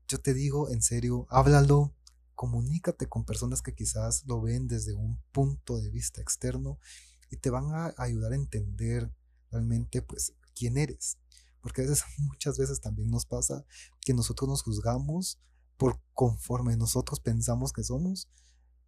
Yo 0.08 0.20
te 0.20 0.34
digo, 0.34 0.70
en 0.70 0.82
serio, 0.82 1.27
háblalo, 1.30 1.94
comunícate 2.44 3.08
con 3.08 3.24
personas 3.24 3.62
que 3.62 3.74
quizás 3.74 4.26
lo 4.28 4.42
ven 4.42 4.68
desde 4.68 4.94
un 4.94 5.18
punto 5.32 5.80
de 5.80 5.90
vista 5.90 6.20
externo 6.20 6.78
y 7.30 7.38
te 7.38 7.50
van 7.50 7.74
a 7.74 7.94
ayudar 7.98 8.34
a 8.34 8.36
entender 8.36 9.10
realmente 9.50 10.02
pues 10.02 10.34
quién 10.54 10.78
eres. 10.78 11.18
Porque 11.62 11.84
a 11.84 11.86
veces, 11.86 12.04
muchas 12.18 12.58
veces 12.58 12.82
también 12.82 13.10
nos 13.10 13.26
pasa 13.26 13.64
que 14.02 14.14
nosotros 14.14 14.50
nos 14.50 14.62
juzgamos 14.62 15.40
por 15.78 16.02
conforme 16.14 16.76
nosotros 16.76 17.22
pensamos 17.22 17.72
que 17.72 17.86
somos 17.86 18.28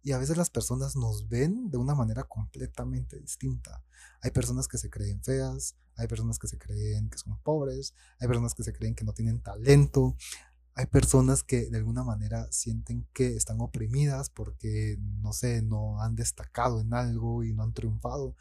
y 0.02 0.12
a 0.12 0.18
veces 0.18 0.36
las 0.36 0.50
personas 0.50 0.94
nos 0.94 1.26
ven 1.26 1.70
de 1.70 1.78
una 1.78 1.94
manera 1.94 2.24
completamente 2.24 3.18
distinta. 3.18 3.82
Hay 4.20 4.32
personas 4.32 4.68
que 4.68 4.76
se 4.76 4.90
creen 4.90 5.24
feas, 5.24 5.76
hay 5.94 6.08
personas 6.08 6.38
que 6.38 6.46
se 6.46 6.58
creen 6.58 7.08
que 7.08 7.16
son 7.16 7.38
pobres, 7.40 7.94
hay 8.20 8.28
personas 8.28 8.52
que 8.52 8.64
se 8.64 8.74
creen 8.74 8.94
que 8.94 9.06
no 9.06 9.14
tienen 9.14 9.40
talento, 9.40 10.14
hay 10.78 10.84
personas 10.84 11.42
que 11.42 11.70
de 11.70 11.78
alguna 11.78 12.04
manera 12.04 12.46
sienten 12.52 13.08
que 13.14 13.34
están 13.34 13.62
oprimidas 13.62 14.28
porque, 14.28 14.98
no 15.00 15.32
sé, 15.32 15.62
no 15.62 16.02
han 16.02 16.16
destacado 16.16 16.82
en 16.82 16.92
algo 16.92 17.42
y 17.44 17.54
no 17.54 17.62
han 17.62 17.72
triunfado. 17.72 18.36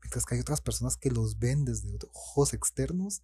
Mientras 0.00 0.24
que 0.24 0.36
hay 0.36 0.40
otras 0.40 0.60
personas 0.60 0.96
que 0.96 1.10
los 1.10 1.40
ven 1.40 1.64
desde 1.64 1.98
ojos 2.14 2.54
externos 2.54 3.22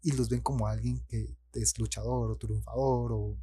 y 0.00 0.12
los 0.12 0.28
ven 0.28 0.42
como 0.42 0.68
alguien 0.68 1.04
que 1.08 1.36
es 1.54 1.76
luchador 1.80 2.30
o 2.30 2.36
triunfador 2.36 3.10
o, 3.12 3.36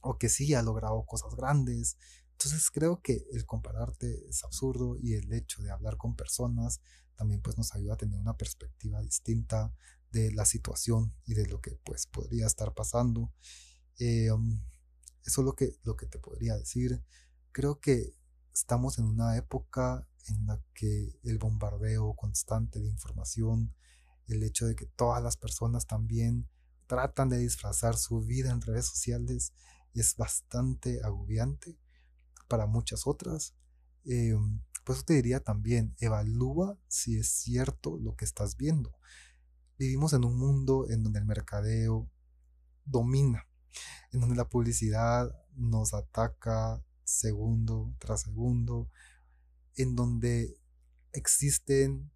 o 0.00 0.18
que 0.18 0.30
sí 0.30 0.54
ha 0.54 0.62
logrado 0.62 1.04
cosas 1.04 1.34
grandes. 1.36 1.98
Entonces 2.30 2.70
creo 2.70 3.02
que 3.02 3.26
el 3.32 3.44
compararte 3.44 4.30
es 4.30 4.44
absurdo 4.44 4.96
y 4.98 5.12
el 5.12 5.30
hecho 5.30 5.62
de 5.62 5.70
hablar 5.70 5.98
con 5.98 6.16
personas 6.16 6.80
también 7.16 7.42
pues 7.42 7.58
nos 7.58 7.74
ayuda 7.74 7.94
a 7.94 7.98
tener 7.98 8.18
una 8.18 8.38
perspectiva 8.38 9.02
distinta 9.02 9.74
de 10.12 10.30
la 10.32 10.44
situación 10.44 11.14
y 11.24 11.34
de 11.34 11.46
lo 11.46 11.60
que 11.60 11.72
pues 11.84 12.06
podría 12.06 12.46
estar 12.46 12.74
pasando. 12.74 13.32
Eh, 13.98 14.30
um, 14.30 14.60
eso 15.24 15.40
es 15.40 15.44
lo 15.44 15.54
que, 15.54 15.76
lo 15.82 15.96
que 15.96 16.06
te 16.06 16.18
podría 16.18 16.56
decir. 16.56 17.02
Creo 17.50 17.80
que 17.80 18.14
estamos 18.52 18.98
en 18.98 19.06
una 19.06 19.36
época 19.36 20.06
en 20.28 20.46
la 20.46 20.62
que 20.74 21.18
el 21.24 21.38
bombardeo 21.38 22.14
constante 22.14 22.80
de 22.80 22.88
información, 22.88 23.74
el 24.28 24.42
hecho 24.42 24.66
de 24.66 24.76
que 24.76 24.86
todas 24.86 25.22
las 25.22 25.36
personas 25.36 25.86
también 25.86 26.48
tratan 26.86 27.28
de 27.28 27.38
disfrazar 27.38 27.96
su 27.96 28.20
vida 28.20 28.50
en 28.50 28.60
redes 28.60 28.86
sociales 28.86 29.52
es 29.94 30.16
bastante 30.16 31.02
agobiante 31.02 31.78
para 32.48 32.66
muchas 32.66 33.06
otras. 33.06 33.54
Eh, 34.04 34.34
pues 34.84 35.04
te 35.04 35.14
diría 35.14 35.40
también, 35.40 35.94
evalúa 36.00 36.78
si 36.88 37.16
es 37.16 37.28
cierto 37.28 37.98
lo 37.98 38.16
que 38.16 38.24
estás 38.24 38.56
viendo. 38.56 38.94
Vivimos 39.78 40.12
en 40.12 40.24
un 40.24 40.38
mundo 40.38 40.86
en 40.88 41.02
donde 41.02 41.18
el 41.18 41.24
mercadeo 41.24 42.08
domina, 42.84 43.46
en 44.12 44.20
donde 44.20 44.36
la 44.36 44.48
publicidad 44.48 45.34
nos 45.54 45.94
ataca 45.94 46.84
segundo 47.04 47.94
tras 47.98 48.22
segundo, 48.22 48.88
en 49.76 49.94
donde 49.96 50.56
existen 51.12 52.10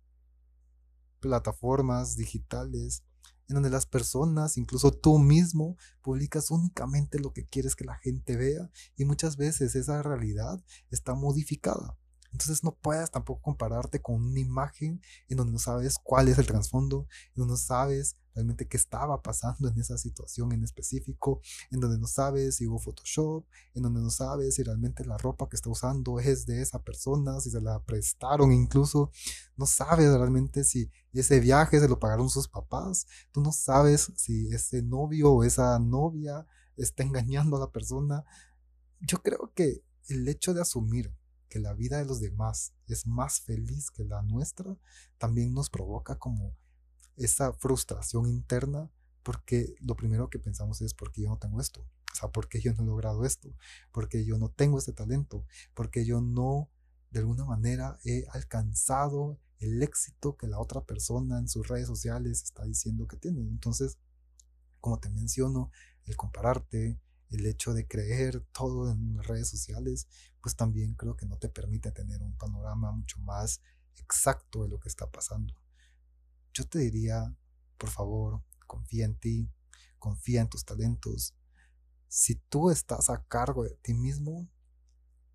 plataformas 1.21 2.17
digitales 2.17 3.03
en 3.49 3.55
donde 3.55 3.71
las 3.71 3.87
personas, 3.87 4.57
incluso 4.57 4.91
tú 4.91 5.19
mismo, 5.19 5.77
publicas 6.03 6.51
únicamente 6.51 7.19
lo 7.19 7.33
que 7.33 7.47
quieres 7.47 7.77
que 7.77 7.85
la 7.85 7.97
gente 7.97 8.37
vea 8.37 8.71
y 8.97 9.05
muchas 9.05 9.37
veces 9.37 9.77
esa 9.77 10.03
realidad 10.03 10.63
está 10.91 11.15
modificada. 11.15 11.97
Entonces 12.33 12.65
no 12.65 12.75
puedes 12.75 13.11
tampoco 13.11 13.43
compararte 13.43 14.01
con 14.01 14.17
una 14.17 14.41
imagen 14.41 15.01
en 15.29 15.37
donde 15.37 15.53
no 15.53 15.59
sabes 15.59 15.97
cuál 16.03 16.29
es 16.29 16.39
el 16.39 16.47
trasfondo, 16.47 17.07
en 17.29 17.41
donde 17.41 17.53
no 17.53 17.57
sabes 17.57 18.17
realmente 18.37 18.69
qué 18.69 18.77
estaba 18.77 19.23
pasando 19.23 19.69
en 19.69 19.79
esa 19.81 19.97
situación 19.97 20.53
en 20.53 20.63
específico, 20.63 21.41
en 21.71 21.81
donde 21.81 21.99
no 21.99 22.07
sabes 22.07 22.57
si 22.57 22.67
hubo 22.67 22.79
Photoshop, 22.79 23.47
en 23.75 23.83
donde 23.83 24.01
no 24.03 24.11
sabes 24.11 24.57
si 24.57 24.63
realmente 24.63 25.07
la 25.07 25.17
ropa 25.17 25.49
que 25.49 25.57
está 25.57 25.71
usando 25.71 26.21
es 26.21 26.45
de 26.45 26.61
esa 26.61 26.83
persona, 26.83 27.41
si 27.41 27.51
se 27.51 27.63
la 27.63 27.83
prestaron 27.83 28.53
incluso, 28.53 29.11
no 29.57 29.65
sabes 29.65 30.13
realmente 30.13 30.65
si 30.65 30.91
ese 31.15 31.41
viaje 31.41 31.81
se 31.81 31.89
lo 31.89 31.99
pagaron 31.99 32.29
sus 32.29 32.47
papás, 32.47 33.07
tú 33.33 33.41
no 33.41 33.53
sabes 33.53 34.13
si 34.17 34.53
ese 34.53 34.83
novio 34.83 35.33
o 35.33 35.43
esa 35.43 35.79
novia 35.79 36.47
está 36.77 37.03
engañando 37.03 37.57
a 37.57 37.61
la 37.61 37.71
persona. 37.71 38.23
Yo 39.01 39.23
creo 39.23 39.51
que 39.55 39.83
el 40.09 40.29
hecho 40.29 40.53
de 40.53 40.61
asumir 40.61 41.11
que 41.49 41.59
la 41.59 41.75
vida 41.75 41.99
de 41.99 42.05
los 42.05 42.21
demás 42.21 42.73
es 42.87 43.07
más 43.07 43.41
feliz 43.41 43.91
que 43.91 44.05
la 44.05 44.23
nuestra, 44.23 44.77
también 45.19 45.55
nos 45.55 45.71
provoca 45.71 46.19
como 46.19 46.57
esa 47.17 47.53
frustración 47.53 48.27
interna 48.27 48.91
porque 49.23 49.75
lo 49.81 49.97
primero 49.97 50.31
que 50.31 50.39
pensamos 50.39 50.81
es 50.83 50.95
porque 50.95 51.23
yo 51.23 51.29
no 51.29 51.39
tengo 51.39 51.61
esto, 51.61 51.81
o 51.81 52.15
sea, 52.15 52.29
porque 52.29 52.61
yo 52.61 52.73
no 52.75 52.83
he 52.83 52.87
logrado 52.87 53.25
esto, 53.25 53.49
porque 53.93 54.25
yo 54.25 54.39
no 54.39 54.51
tengo 54.51 54.79
este 54.79 54.93
talento, 54.93 55.45
porque 55.75 56.05
yo 56.05 56.21
no 56.21 56.71
de 57.11 57.21
alguna 57.21 57.45
manera 57.45 57.99
he 58.05 58.27
alcanzado 58.33 59.39
el 59.59 59.83
éxito 59.83 60.37
que 60.37 60.47
la 60.47 60.59
otra 60.59 60.85
persona 60.85 61.39
en 61.39 61.49
sus 61.49 61.67
redes 61.67 61.87
sociales 61.87 62.43
está 62.43 62.65
diciendo 62.65 63.07
que 63.07 63.17
tiene. 63.17 63.41
Entonces, 63.41 63.99
como 64.81 64.99
te 64.99 65.09
menciono, 65.09 65.71
el 66.05 66.17
compararte, 66.17 67.01
el 67.31 67.47
hecho 67.47 67.75
de 67.75 67.87
creer 67.87 68.41
todo 68.53 68.91
en 68.91 69.23
redes 69.23 69.49
sociales, 69.49 70.07
pues 70.41 70.57
también 70.57 70.95
creo 70.95 71.17
que 71.17 71.27
no 71.27 71.39
te 71.39 71.49
permite 71.49 71.91
tener 71.91 72.23
un 72.23 72.37
panorama 72.37 72.93
mucho 72.93 73.19
más 73.21 73.61
exacto 73.97 74.63
de 74.63 74.69
lo 74.69 74.79
que 74.79 74.89
está 74.89 75.11
pasando. 75.11 75.55
Yo 76.55 76.67
te 76.67 76.79
diría, 76.79 77.35
por 77.79 77.91
favor, 77.91 78.43
confía 78.67 79.05
en 79.05 79.17
ti, 79.17 79.51
confía 79.99 80.41
en 80.41 80.49
tus 80.49 80.65
talentos. 80.65 81.35
Si 82.09 82.37
tú 82.37 82.71
estás 82.71 83.11
a 83.11 83.25
cargo 83.25 83.65
de 83.65 83.77
ti 83.83 83.95
mismo, 83.95 84.49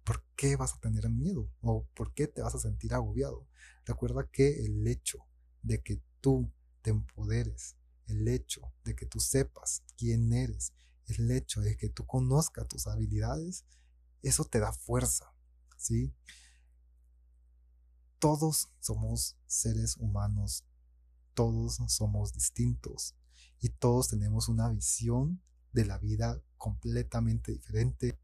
¿por 0.04 0.24
qué 0.36 0.56
vas 0.56 0.74
a 0.74 0.80
tener 0.80 1.10
miedo? 1.10 1.50
¿O 1.62 1.86
por 1.94 2.14
qué 2.14 2.28
te 2.28 2.42
vas 2.42 2.56
a 2.56 2.60
sentir 2.60 2.94
agobiado? 2.94 3.48
Recuerda 3.86 4.30
que 4.32 4.66
el 4.66 4.88
hecho 4.88 5.20
de 5.62 5.82
que 5.82 6.02
tú 6.22 6.52
te 6.82 6.92
empoderes, 6.92 7.76
el 8.08 8.28
hecho 8.28 8.74
de 8.84 8.96
que 8.96 9.06
tú 9.06 9.20
sepas 9.20 9.84
quién 9.98 10.34
eres, 10.34 10.74
el 11.08 11.32
hecho 11.32 11.62
de 11.62 11.78
que 11.78 11.90
tú 11.90 12.06
conozcas 12.06 12.68
tus 12.68 12.88
habilidades, 12.88 13.66
eso 14.22 14.46
te 14.46 14.60
da 14.60 14.72
fuerza, 14.72 15.34
¿sí? 15.78 16.14
Todos 18.20 18.70
somos 18.80 19.38
seres 19.48 19.98
humanos, 19.98 20.64
todos 21.34 21.80
somos 21.88 22.34
distintos 22.34 23.16
y 23.60 23.70
todos 23.70 24.10
tenemos 24.10 24.48
una 24.48 24.70
visión 24.70 25.42
de 25.74 25.86
la 25.86 25.98
vida 25.98 26.42
completamente 26.58 27.52
diferente. 27.52 28.20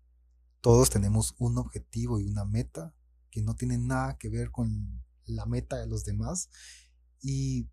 Todos 0.61 0.89
tenemos 0.89 1.35
un 1.39 1.57
objetivo 1.57 2.19
y 2.19 2.25
una 2.25 2.45
meta 2.45 2.93
que 3.31 3.41
no 3.41 3.55
tienen 3.55 3.87
nada 3.87 4.17
que 4.17 4.29
ver 4.29 4.51
con 4.51 5.03
la 5.25 5.45
meta 5.45 5.77
de 5.77 5.87
los 5.87 6.05
demás 6.05 6.49
y 7.21 7.67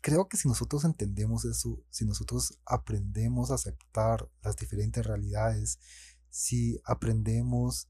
creo 0.00 0.28
que 0.28 0.36
si 0.36 0.48
nosotros 0.48 0.84
entendemos 0.84 1.44
eso, 1.44 1.82
si 1.90 2.04
nosotros 2.04 2.58
aprendemos 2.64 3.50
a 3.50 3.54
aceptar 3.54 4.30
las 4.42 4.56
diferentes 4.56 5.04
realidades, 5.04 5.78
si 6.30 6.80
aprendemos 6.84 7.88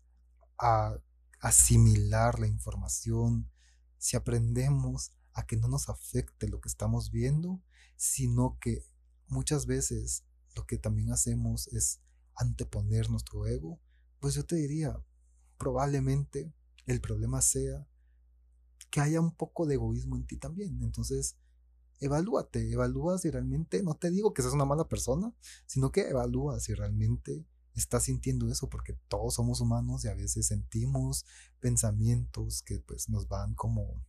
a 0.59 0.99
asimilar 1.41 2.39
la 2.39 2.47
información, 2.47 3.51
si 3.99 4.17
aprendemos 4.17 5.13
a 5.33 5.47
que 5.47 5.57
no 5.57 5.69
nos 5.69 5.89
afecte 5.89 6.49
lo 6.49 6.61
que 6.61 6.69
estamos 6.69 7.11
viendo, 7.11 7.63
sino 7.97 8.59
que 8.61 8.85
muchas 9.29 9.67
veces 9.67 10.25
lo 10.57 10.67
que 10.67 10.79
también 10.79 11.13
hacemos 11.13 11.69
es 11.69 12.01
anteponer 12.35 13.11
nuestro 13.11 13.47
ego, 13.47 13.81
pues 14.19 14.35
yo 14.35 14.45
te 14.45 14.57
diría, 14.57 15.01
probablemente 15.59 16.53
el 16.87 17.01
problema 17.01 17.41
sea 17.41 17.87
que 18.91 19.01
haya 19.01 19.21
un 19.21 19.35
poco 19.35 19.67
de 19.67 19.75
egoísmo 19.75 20.17
en 20.17 20.27
ti 20.27 20.37
también. 20.37 20.83
Entonces, 20.83 21.37
evalúate, 22.01 22.73
evalúa 22.73 23.19
si 23.19 23.31
realmente, 23.31 23.83
no 23.83 23.95
te 23.95 24.11
digo 24.11 24.33
que 24.33 24.43
seas 24.43 24.55
una 24.55 24.65
mala 24.65 24.89
persona, 24.89 25.33
sino 25.67 25.93
que 25.93 26.09
evalúa 26.09 26.59
si 26.61 26.75
realmente 26.75 27.45
estás 27.75 28.05
sintiendo 28.05 28.51
eso, 28.51 28.69
porque 28.69 28.95
todos 29.09 29.35
somos 29.35 29.61
humanos 29.61 30.05
y 30.05 30.09
a 30.09 30.15
veces 30.15 30.47
sentimos 30.47 31.25
pensamientos 31.61 32.63
que 32.63 32.81
pues 32.81 33.09
nos 33.09 33.29
van 33.29 33.55
como 33.55 34.05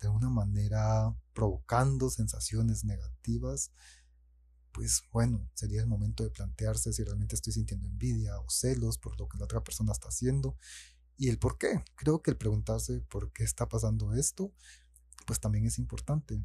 de 0.00 0.08
una 0.08 0.28
manera 0.28 1.14
provocando 1.32 2.10
sensaciones 2.10 2.84
negativas, 2.84 3.70
pues 4.72 5.02
bueno, 5.12 5.48
sería 5.54 5.80
el 5.80 5.86
momento 5.86 6.24
de 6.24 6.30
plantearse 6.30 6.92
si 6.92 7.04
realmente 7.04 7.36
estoy 7.36 7.52
sintiendo 7.52 7.86
envidia 7.86 8.38
o 8.40 8.50
celos 8.50 8.98
por 8.98 9.18
lo 9.18 9.28
que 9.28 9.38
la 9.38 9.44
otra 9.44 9.62
persona 9.62 9.92
está 9.92 10.08
haciendo 10.08 10.56
y 11.16 11.28
el 11.28 11.38
por 11.38 11.58
qué. 11.58 11.82
Creo 11.94 12.22
que 12.22 12.32
el 12.32 12.36
preguntarse 12.36 13.00
por 13.00 13.32
qué 13.32 13.44
está 13.44 13.68
pasando 13.68 14.14
esto, 14.14 14.52
pues 15.26 15.40
también 15.40 15.66
es 15.66 15.78
importante. 15.78 16.42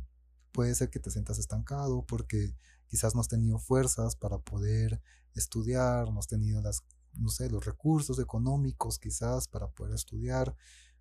Puede 0.51 0.75
ser 0.75 0.89
que 0.89 0.99
te 0.99 1.11
sientas 1.11 1.39
estancado 1.39 2.03
porque 2.05 2.55
quizás 2.87 3.15
no 3.15 3.21
has 3.21 3.27
tenido 3.27 3.59
fuerzas 3.59 4.15
para 4.15 4.39
poder 4.39 5.01
estudiar, 5.35 6.11
no 6.11 6.19
has 6.19 6.27
tenido 6.27 6.61
las, 6.61 6.83
no 7.13 7.29
sé, 7.29 7.49
los 7.49 7.65
recursos 7.65 8.19
económicos 8.19 8.99
quizás 8.99 9.47
para 9.47 9.67
poder 9.69 9.95
estudiar 9.95 10.55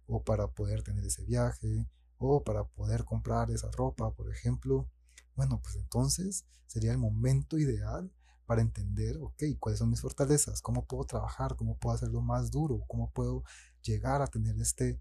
o 0.06 0.22
para 0.22 0.48
poder 0.48 0.82
tener 0.82 1.04
ese 1.04 1.24
viaje 1.24 1.88
o 2.18 2.42
para 2.42 2.64
poder 2.64 3.04
comprar 3.04 3.50
esa 3.50 3.70
ropa, 3.70 4.12
por 4.12 4.30
ejemplo. 4.30 4.88
Bueno, 5.34 5.61
pues 5.62 5.76
entonces 5.76 6.44
sería 6.66 6.92
el 6.92 6.98
momento 6.98 7.58
ideal 7.58 8.11
para 8.46 8.62
entender, 8.62 9.18
ok, 9.18 9.42
cuáles 9.61 9.78
son 9.78 9.90
mis 9.90 10.00
fortalezas, 10.00 10.62
cómo 10.62 10.87
puedo 10.87 11.04
trabajar, 11.04 11.54
cómo 11.54 11.76
puedo 11.76 11.94
hacerlo 11.94 12.22
más 12.22 12.50
duro, 12.50 12.82
cómo 12.88 13.11
puedo 13.11 13.44
llegar 13.82 14.22
a 14.22 14.26
tener 14.26 14.58
este 14.58 15.00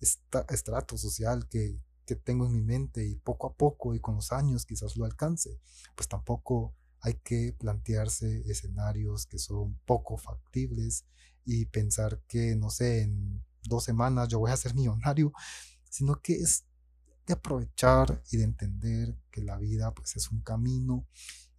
estrato 0.00 0.98
social 0.98 1.48
que, 1.48 1.80
que 2.10 2.16
tengo 2.16 2.44
en 2.44 2.52
mi 2.52 2.60
mente 2.60 3.06
y 3.06 3.14
poco 3.14 3.46
a 3.46 3.54
poco 3.54 3.94
y 3.94 4.00
con 4.00 4.16
los 4.16 4.32
años 4.32 4.66
quizás 4.66 4.96
lo 4.96 5.04
alcance, 5.04 5.60
pues 5.94 6.08
tampoco 6.08 6.74
hay 7.02 7.14
que 7.22 7.54
plantearse 7.56 8.42
escenarios 8.50 9.26
que 9.26 9.38
son 9.38 9.78
poco 9.86 10.16
factibles 10.16 11.04
y 11.44 11.66
pensar 11.66 12.20
que, 12.26 12.56
no 12.56 12.68
sé, 12.68 13.02
en 13.02 13.44
dos 13.62 13.84
semanas 13.84 14.26
yo 14.26 14.40
voy 14.40 14.50
a 14.50 14.56
ser 14.56 14.74
millonario, 14.80 15.32
sino 15.88 16.20
que 16.20 16.34
es 16.34 16.64
de 17.28 17.34
aprovechar 17.34 18.20
y 18.32 18.38
de 18.38 18.42
entender 18.42 19.16
que 19.30 19.42
la 19.42 19.56
vida 19.56 19.94
pues 19.94 20.16
es 20.16 20.32
un 20.32 20.40
camino 20.40 21.06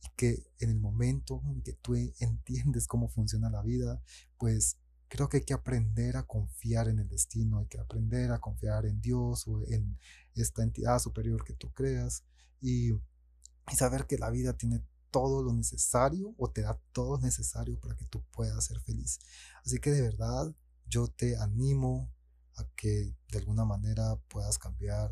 y 0.04 0.10
que 0.18 0.52
en 0.60 0.70
el 0.70 0.82
momento 0.82 1.42
en 1.46 1.62
que 1.62 1.76
tú 1.76 1.96
entiendes 1.96 2.88
cómo 2.88 3.08
funciona 3.08 3.50
la 3.50 3.62
vida, 3.62 4.02
pues 4.38 4.81
creo 5.12 5.28
que 5.28 5.38
hay 5.38 5.43
que 5.43 5.54
aprender 5.54 6.15
a 6.15 6.24
confiar 6.24 6.88
en 6.88 7.00
el 7.00 7.10
destino, 7.10 7.60
hay 7.60 7.65
que 7.65 7.78
aprender 7.78 8.32
a 8.32 8.39
confiar 8.39 8.86
en 8.86 9.02
Dios 9.02 9.45
o 9.45 9.62
en 9.67 10.00
esta 10.36 10.63
entidad 10.63 11.00
superior 11.00 11.43
que 11.43 11.54
tú 11.54 11.69
creas 11.74 12.24
y, 12.62 12.93
saber 13.76 14.06
que 14.06 14.17
la 14.17 14.30
vida 14.30 14.54
tiene 14.54 14.82
todo 15.12 15.43
lo 15.43 15.54
necesario 15.54 16.34
o 16.38 16.50
te 16.50 16.62
da 16.62 16.80
todo 16.93 17.17
lo 17.17 17.24
necesario 17.24 17.80
para 17.80 17.95
que 17.95 18.06
tú 18.06 18.24
puedas 18.32 18.63
ser 18.65 18.80
feliz. 18.82 19.19
Así 19.65 19.80
que 19.80 19.91
de 19.91 20.02
verdad 20.02 20.54
yo 20.88 21.08
te 21.08 21.38
animo 21.38 22.10
a 22.56 22.65
que 22.76 23.13
de 23.32 23.38
alguna 23.38 23.65
manera 23.65 24.17
puedas 24.30 24.58
cambiar 24.58 25.12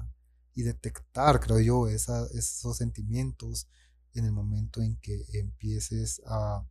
y 0.55 0.63
detectar, 0.63 1.39
creo 1.41 1.59
yo, 1.59 1.87
esos 1.87 2.77
sentimientos 2.77 3.67
en 4.13 4.25
el 4.25 4.31
momento 4.31 4.81
en 4.81 4.95
que 4.97 5.25
empieces 5.33 6.21
a 6.25 6.65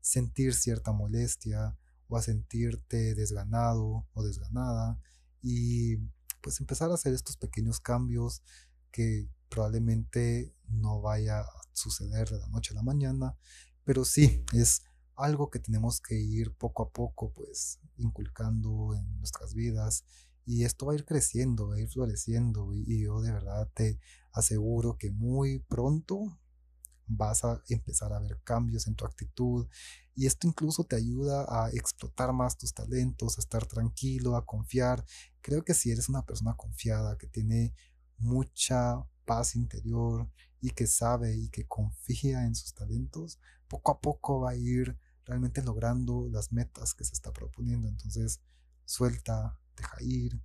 sentir 0.00 0.54
cierta 0.54 0.92
molestia 0.92 1.76
o 2.08 2.16
a 2.16 2.22
sentirte 2.22 3.14
desganado 3.14 4.06
o 4.12 4.22
desganada 4.22 4.98
y 5.42 5.96
pues 6.40 6.60
empezar 6.60 6.90
a 6.90 6.94
hacer 6.94 7.14
estos 7.14 7.36
pequeños 7.36 7.80
cambios 7.80 8.42
que 8.90 9.28
probablemente 9.48 10.54
no 10.68 11.00
vaya 11.00 11.40
a 11.40 11.46
suceder 11.72 12.28
de 12.28 12.38
la 12.38 12.48
noche 12.48 12.72
a 12.72 12.76
la 12.76 12.82
mañana, 12.82 13.36
pero 13.84 14.04
sí, 14.04 14.44
es 14.52 14.82
algo 15.14 15.50
que 15.50 15.58
tenemos 15.58 16.00
que 16.00 16.18
ir 16.18 16.52
poco 16.52 16.82
a 16.84 16.90
poco 16.90 17.32
pues 17.32 17.80
inculcando 17.96 18.94
en 18.94 19.18
nuestras 19.18 19.54
vidas 19.54 20.04
y 20.46 20.64
esto 20.64 20.86
va 20.86 20.92
a 20.92 20.96
ir 20.96 21.04
creciendo, 21.04 21.68
va 21.68 21.74
a 21.74 21.80
ir 21.80 21.88
floreciendo 21.88 22.72
y, 22.72 23.02
yo 23.02 23.20
de 23.20 23.32
verdad 23.32 23.68
te 23.74 23.98
aseguro 24.32 24.96
que 24.96 25.10
muy 25.10 25.58
pronto 25.58 26.38
vas 27.08 27.44
a 27.44 27.62
empezar 27.68 28.12
a 28.12 28.20
ver 28.20 28.40
cambios 28.44 28.86
en 28.86 28.94
tu 28.94 29.04
actitud 29.04 29.66
y 30.14 30.26
esto 30.26 30.46
incluso 30.46 30.84
te 30.84 30.96
ayuda 30.96 31.46
a 31.48 31.70
explotar 31.70 32.32
más 32.32 32.58
tus 32.58 32.74
talentos, 32.74 33.38
a 33.38 33.40
estar 33.40 33.66
tranquilo, 33.66 34.36
a 34.36 34.44
confiar. 34.44 35.04
Creo 35.40 35.64
que 35.64 35.74
si 35.74 35.90
eres 35.90 36.08
una 36.08 36.24
persona 36.24 36.54
confiada, 36.54 37.16
que 37.16 37.26
tiene 37.26 37.72
mucha 38.18 39.04
paz 39.24 39.54
interior 39.54 40.28
y 40.60 40.70
que 40.70 40.86
sabe 40.86 41.36
y 41.36 41.48
que 41.50 41.66
confía 41.66 42.44
en 42.44 42.54
sus 42.54 42.74
talentos, 42.74 43.38
poco 43.68 43.92
a 43.92 44.00
poco 44.00 44.40
va 44.40 44.50
a 44.50 44.56
ir 44.56 44.98
realmente 45.24 45.62
logrando 45.62 46.28
las 46.30 46.52
metas 46.52 46.94
que 46.94 47.04
se 47.04 47.12
está 47.12 47.32
proponiendo. 47.32 47.86
Entonces, 47.86 48.40
suelta, 48.84 49.58
deja 49.76 49.96
ir, 50.02 50.42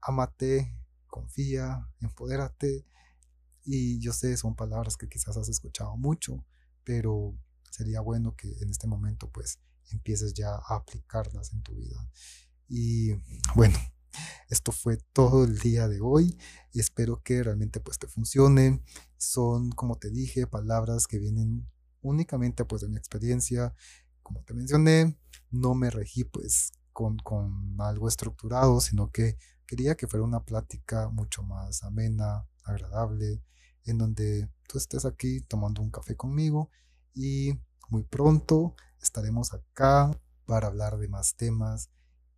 amate, 0.00 0.74
confía, 1.06 1.88
empodérate. 2.00 2.86
Y 3.64 3.98
yo 4.00 4.12
sé, 4.12 4.36
son 4.36 4.54
palabras 4.54 4.96
que 4.96 5.08
quizás 5.08 5.36
has 5.36 5.48
escuchado 5.48 5.96
mucho, 5.96 6.44
pero 6.84 7.34
sería 7.70 8.00
bueno 8.00 8.34
que 8.36 8.48
en 8.60 8.70
este 8.70 8.86
momento 8.86 9.30
pues 9.30 9.60
empieces 9.90 10.34
ya 10.34 10.54
a 10.54 10.76
aplicarlas 10.76 11.52
en 11.52 11.62
tu 11.62 11.74
vida. 11.74 12.08
Y 12.68 13.12
bueno, 13.54 13.78
esto 14.48 14.72
fue 14.72 14.98
todo 15.12 15.44
el 15.44 15.58
día 15.58 15.88
de 15.88 16.00
hoy 16.00 16.36
espero 16.80 17.22
que 17.22 17.42
realmente 17.42 17.80
pues 17.80 17.98
te 17.98 18.06
funcione. 18.06 18.82
Son, 19.16 19.70
como 19.70 19.96
te 19.96 20.10
dije, 20.10 20.46
palabras 20.46 21.06
que 21.06 21.18
vienen 21.18 21.68
únicamente 22.00 22.64
pues 22.64 22.82
de 22.82 22.88
mi 22.88 22.96
experiencia. 22.96 23.74
Como 24.22 24.42
te 24.44 24.54
mencioné, 24.54 25.18
no 25.50 25.74
me 25.74 25.90
regí 25.90 26.24
pues 26.24 26.72
con, 26.92 27.18
con 27.18 27.76
algo 27.80 28.08
estructurado, 28.08 28.80
sino 28.80 29.10
que 29.10 29.36
quería 29.66 29.96
que 29.96 30.06
fuera 30.06 30.24
una 30.24 30.44
plática 30.44 31.08
mucho 31.08 31.42
más 31.42 31.82
amena, 31.82 32.46
agradable, 32.64 33.42
en 33.84 33.98
donde 33.98 34.48
tú 34.68 34.78
estés 34.78 35.04
aquí 35.04 35.40
tomando 35.40 35.82
un 35.82 35.90
café 35.90 36.16
conmigo 36.16 36.70
y 37.14 37.52
muy 37.88 38.04
pronto 38.04 38.74
estaremos 39.00 39.52
acá 39.52 40.10
para 40.46 40.68
hablar 40.68 40.98
de 40.98 41.08
más 41.08 41.34
temas 41.34 41.90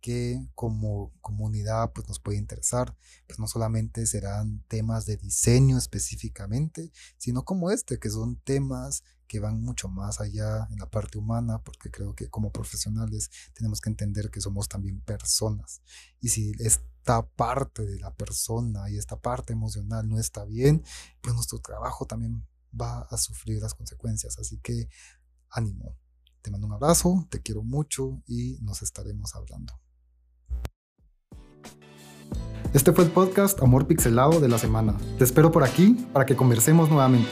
que 0.05 0.39
como 0.53 1.11
comunidad 1.19 1.91
pues 1.91 2.07
nos 2.07 2.19
puede 2.19 2.37
interesar, 2.37 2.95
pues 3.25 3.39
no 3.39 3.47
solamente 3.47 4.05
serán 4.05 4.63
temas 4.67 5.07
de 5.07 5.17
diseño 5.17 5.79
específicamente, 5.79 6.91
sino 7.17 7.43
como 7.43 7.71
este, 7.71 7.97
que 7.97 8.11
son 8.11 8.35
temas 8.35 9.03
que 9.27 9.39
van 9.39 9.61
mucho 9.61 9.87
más 9.87 10.21
allá 10.21 10.67
en 10.71 10.79
la 10.79 10.89
parte 10.89 11.17
humana, 11.17 11.61
porque 11.63 11.91
creo 11.91 12.15
que 12.15 12.29
como 12.29 12.51
profesionales 12.51 13.29
tenemos 13.53 13.81
que 13.81 13.89
entender 13.89 14.29
que 14.29 14.41
somos 14.41 14.67
también 14.67 15.01
personas. 15.01 15.81
Y 16.19 16.29
si 16.29 16.51
esta 16.59 17.25
parte 17.35 17.85
de 17.85 17.99
la 17.99 18.13
persona 18.13 18.89
y 18.89 18.97
esta 18.97 19.19
parte 19.19 19.53
emocional 19.53 20.07
no 20.07 20.19
está 20.19 20.45
bien, 20.45 20.83
pues 21.21 21.35
nuestro 21.35 21.59
trabajo 21.59 22.05
también 22.05 22.45
va 22.79 23.01
a 23.01 23.17
sufrir 23.17 23.61
las 23.61 23.73
consecuencias. 23.73 24.37
Así 24.39 24.59
que 24.59 24.89
ánimo. 25.49 25.97
Te 26.41 26.51
mando 26.51 26.67
un 26.67 26.73
abrazo, 26.73 27.25
te 27.29 27.41
quiero 27.41 27.63
mucho 27.63 28.21
y 28.27 28.59
nos 28.61 28.83
estaremos 28.83 29.33
hablando. 29.35 29.73
Este 32.73 32.91
fue 32.91 33.05
el 33.05 33.11
podcast 33.11 33.61
Amor 33.61 33.87
Pixelado 33.87 34.39
de 34.41 34.49
la 34.49 34.59
semana. 34.59 34.97
Te 35.17 35.23
espero 35.23 35.51
por 35.51 35.63
aquí 35.63 35.93
para 36.11 36.25
que 36.25 36.35
conversemos 36.35 36.89
nuevamente. 36.89 37.29